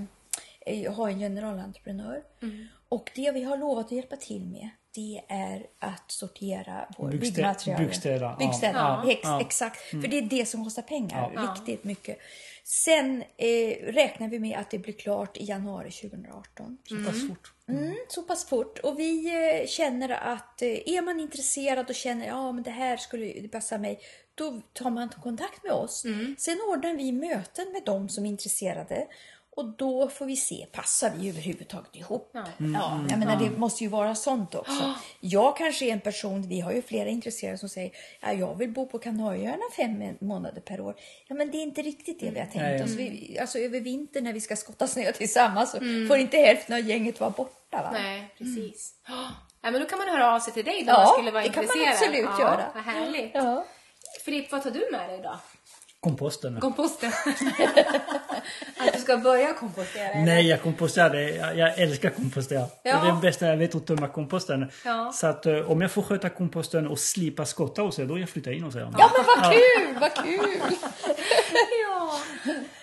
eh, 0.84 0.92
ha 0.94 1.08
en 1.10 1.18
generalentreprenör. 1.18 2.22
Och 2.88 3.10
det 3.14 3.30
vi 3.30 3.42
har 3.44 3.56
lovat 3.56 3.86
att 3.86 3.92
hjälpa 3.92 4.16
till 4.16 4.44
med 4.46 4.68
det 4.98 5.20
är 5.28 5.66
att 5.78 6.10
sortera 6.10 6.88
vår 6.98 7.08
Byggstä- 7.10 7.20
byggmaterial. 7.20 7.78
byggstäda, 7.84 8.24
ja. 8.24 8.36
Byggstäda, 8.38 8.78
Ja. 9.04 9.10
ex- 9.10 9.20
Ja. 9.24 9.40
exakt. 9.40 9.80
För 9.90 10.08
det 10.08 10.18
är 10.18 10.22
det 10.22 10.46
som 10.46 10.64
kostar 10.64 10.82
pengar, 10.82 11.32
Ja. 11.34 11.40
riktigt 11.42 11.84
mycket. 11.84 12.18
Sen 12.64 13.22
eh, 13.36 13.92
räknar 13.92 14.28
vi 14.28 14.38
med 14.38 14.58
att 14.58 14.70
det 14.70 14.78
blir 14.78 14.94
klart 14.94 15.36
i 15.36 15.44
januari 15.44 15.90
2018. 15.90 16.78
Så 16.88 16.96
pass 17.06 17.28
fort. 17.28 17.52
Mm, 17.68 17.94
så 18.08 18.22
pass 18.22 18.44
fort. 18.48 18.78
Och 18.78 18.98
vi 18.98 19.26
eh, 19.60 19.66
känner 19.66 20.08
att 20.08 20.62
eh, 20.62 20.68
är 20.68 21.02
man 21.02 21.20
intresserad 21.20 21.88
och 21.88 21.94
känner 21.94 22.26
ja 22.26 22.52
men 22.52 22.62
det 22.62 22.70
här 22.70 22.96
skulle 22.96 23.48
passa 23.48 23.78
mig. 23.78 24.00
Då 24.34 24.60
tar 24.72 24.90
man 24.90 25.08
kontakt 25.08 25.62
med 25.64 25.72
oss. 25.72 26.04
Sen 26.38 26.58
ordnar 26.72 26.94
vi 26.94 27.12
möten 27.12 27.72
med 27.72 27.82
dem 27.84 28.08
som 28.08 28.24
är 28.26 28.30
intresserade. 28.30 29.06
Och 29.58 29.64
då 29.64 30.08
får 30.08 30.26
vi 30.26 30.36
se, 30.36 30.66
passar 30.72 31.12
vi 31.16 31.28
överhuvudtaget 31.28 31.96
ihop? 31.96 32.30
Ja. 32.34 32.44
Ja, 32.58 33.00
jag 33.10 33.18
menar, 33.18 33.36
det 33.36 33.58
måste 33.58 33.84
ju 33.84 33.90
vara 33.90 34.14
sånt 34.14 34.54
också. 34.54 34.94
Jag 35.20 35.56
kanske 35.56 35.84
är 35.84 35.92
en 35.92 36.00
person, 36.00 36.48
vi 36.48 36.60
har 36.60 36.72
ju 36.72 36.82
flera 36.82 37.08
intresserade 37.08 37.58
som 37.58 37.68
säger 37.68 37.90
ja, 38.20 38.32
jag 38.32 38.58
vill 38.58 38.70
bo 38.70 38.86
på 38.86 38.98
Kanarieöarna 38.98 39.62
fem 39.76 40.16
månader 40.20 40.60
per 40.60 40.80
år. 40.80 40.94
Ja, 41.28 41.34
men 41.34 41.50
det 41.50 41.58
är 41.58 41.62
inte 41.62 41.82
riktigt 41.82 42.20
det 42.20 42.30
vi 42.30 42.38
har 42.38 42.46
tänkt 42.46 42.56
Nej. 42.56 42.82
oss. 42.84 42.90
Vi, 42.90 43.38
alltså 43.40 43.58
över 43.58 43.80
vintern 43.80 44.24
när 44.24 44.32
vi 44.32 44.40
ska 44.40 44.56
skotta 44.56 44.86
snö 44.86 45.12
tillsammans 45.12 45.70
så 45.70 45.78
får 46.08 46.16
inte 46.16 46.36
hälften 46.36 46.74
av 46.76 46.80
gänget 46.80 47.20
vara 47.20 47.30
borta. 47.30 47.82
Va? 47.82 47.90
Nej, 47.92 48.34
precis. 48.38 48.94
Ja, 49.62 49.70
men 49.70 49.80
då 49.80 49.86
kan 49.86 49.98
man 49.98 50.08
höra 50.08 50.34
av 50.34 50.40
sig 50.40 50.52
till 50.52 50.64
dig 50.64 50.82
då 50.84 50.92
Ja, 50.92 50.98
man 50.98 51.06
skulle 51.06 51.30
vara 51.30 51.42
det 51.42 51.48
kan 51.48 51.66
man 51.66 51.76
intresserad. 51.78 52.10
absolut 52.10 52.30
ja, 52.38 52.40
göra. 52.40 52.70
Vad 52.74 52.84
härligt. 52.84 53.30
Ja. 53.34 53.64
Filip, 54.24 54.52
vad 54.52 54.62
tar 54.62 54.70
du 54.70 54.88
med 54.92 55.08
dig 55.08 55.18
idag? 55.18 55.38
Komposten. 56.00 56.60
Komposten. 56.60 57.12
att 58.78 58.92
du 58.92 58.98
ska 59.00 59.16
börja 59.16 59.54
kompostera? 59.54 60.04
eller? 60.08 60.24
Nej, 60.24 60.46
jag 60.48 60.62
komposterar. 60.62 61.14
Jag, 61.14 61.56
jag 61.56 61.78
älskar 61.78 62.10
kompostera. 62.10 62.60
Det 62.60 62.88
Ja. 62.88 63.02
är 63.08 63.12
det 63.14 63.18
bästa 63.22 63.46
jag 63.46 63.56
vet 63.56 63.74
att 63.74 63.86
tömma 63.86 64.08
komposten. 64.08 64.70
Ja. 64.84 65.12
Så 65.14 65.26
att 65.26 65.46
eh, 65.46 65.70
om 65.70 65.80
jag 65.80 65.90
får 65.92 66.02
sköta 66.02 66.28
komposten 66.28 66.88
och 66.88 66.98
slippa 66.98 67.44
skotta 67.46 67.82
hos 67.82 67.98
er, 67.98 68.04
då 68.04 68.18
jag 68.18 68.28
flyttar 68.28 68.50
in 68.52 68.62
hos 68.62 68.74
er. 68.76 68.80
ja, 68.80 68.90
men 69.16 69.24
vad 69.26 69.52
kul, 69.52 69.98
vad 70.00 70.14
kul! 70.24 70.60
Ja. 71.88 72.20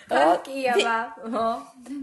Tack 0.09 0.47
Eva 0.47 1.11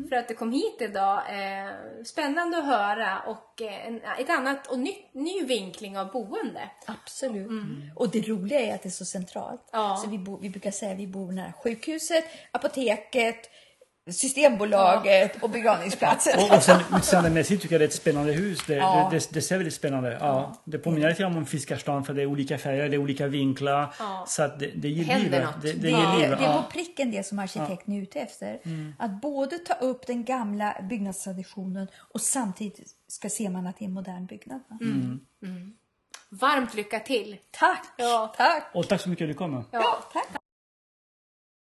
för 0.09 0.17
att 0.17 0.29
du 0.29 0.35
kom 0.35 0.53
hit 0.53 0.77
idag. 0.81 1.23
Eh, 1.29 1.71
spännande 2.05 2.59
att 2.59 2.65
höra 2.65 3.21
och 3.27 3.63
eh, 3.63 3.87
en, 3.87 4.01
ett 4.19 4.31
annat 4.31 4.67
och 4.67 4.79
nytt, 4.79 5.15
ny 5.15 5.45
vinkling 5.45 5.99
av 5.99 6.13
boende. 6.13 6.71
Absolut. 6.87 7.51
Och 7.97 8.11
det 8.11 8.29
roliga 8.29 8.61
är 8.61 8.75
att 8.75 8.83
det 8.83 8.89
är 8.89 8.91
så 8.91 9.05
centralt. 9.05 9.69
Ja. 9.73 10.01
Så 10.05 10.11
vi, 10.11 10.19
bo, 10.19 10.39
vi 10.39 10.51
brukar 10.51 10.71
säga 10.71 10.93
att 10.93 10.99
vi 10.99 11.07
bor 11.07 11.33
nära 11.33 11.53
sjukhuset, 11.53 12.25
apoteket, 12.51 13.51
Systembolaget 14.11 15.43
och 15.43 15.51
begravningsplatsen. 15.51 16.39
Och, 16.39 16.57
och 16.57 16.63
sen 16.63 16.81
utseendemässigt 16.97 17.63
tycker 17.63 17.75
jag 17.75 17.81
det 17.81 17.85
är 17.85 17.89
ett 17.89 17.95
spännande 17.95 18.33
hus. 18.33 18.59
Det, 18.67 18.75
Ja. 18.75 19.09
det, 19.13 19.17
det, 19.19 19.29
det 19.33 19.43
ser 19.43 19.57
väldigt 19.57 19.75
spännande 19.75 20.17
Ja. 20.21 20.57
Det 20.65 20.79
påminner 20.79 21.09
lite 21.09 21.25
om 21.25 21.47
Fiskarstan 21.47 22.05
för 22.05 22.15
det 22.15 22.23
är 22.23 22.27
olika 22.27 22.59
färger, 22.59 22.89
det 22.89 22.97
är 22.97 22.99
olika 22.99 23.27
vinklar. 23.27 23.95
Ja. 23.99 24.25
Så 24.29 24.43
att 24.43 24.59
det, 24.59 24.67
det 24.67 24.89
ger 24.89 25.05
Händer 25.05 25.31
liv. 25.39 25.47
något. 25.47 25.63
Det, 25.63 25.73
det 25.73 25.89
ger 25.91 25.97
är, 25.99 26.19
liv. 26.19 26.31
det 26.31 26.37
är 26.37 26.43
Ja. 26.53 26.63
på 26.63 26.71
pricken 26.73 27.11
det 27.11 27.27
som 27.27 27.39
arkitekten 27.39 27.95
är 27.95 28.03
ute 28.03 28.21
efter. 28.21 28.61
Att 28.99 29.21
både 29.21 29.59
ta 29.59 29.75
upp 29.75 30.07
den 30.07 30.25
gamla 30.25 30.77
byggnadstraditionen 30.91 31.89
och 31.99 32.21
samtidigt 32.21 32.91
ska 33.09 33.29
se 33.29 33.51
man 33.51 33.67
att 33.67 33.79
det 33.79 33.85
är 33.85 33.87
en 33.87 33.93
modern 33.95 34.27
byggnad. 34.27 34.61
va? 34.69 34.79
Varmt 36.29 36.75
lycka 36.75 36.99
till! 37.01 37.37
Tack! 37.51 37.87
Ja. 37.97 38.35
Tack! 38.37 38.71
Och 38.75 38.89
tack 38.89 39.01
så 39.01 39.09
mycket 39.09 39.25
att 39.25 39.31
du 39.31 39.35
kommer. 39.35 39.65
Ja, 39.71 39.99
tack! 40.13 40.29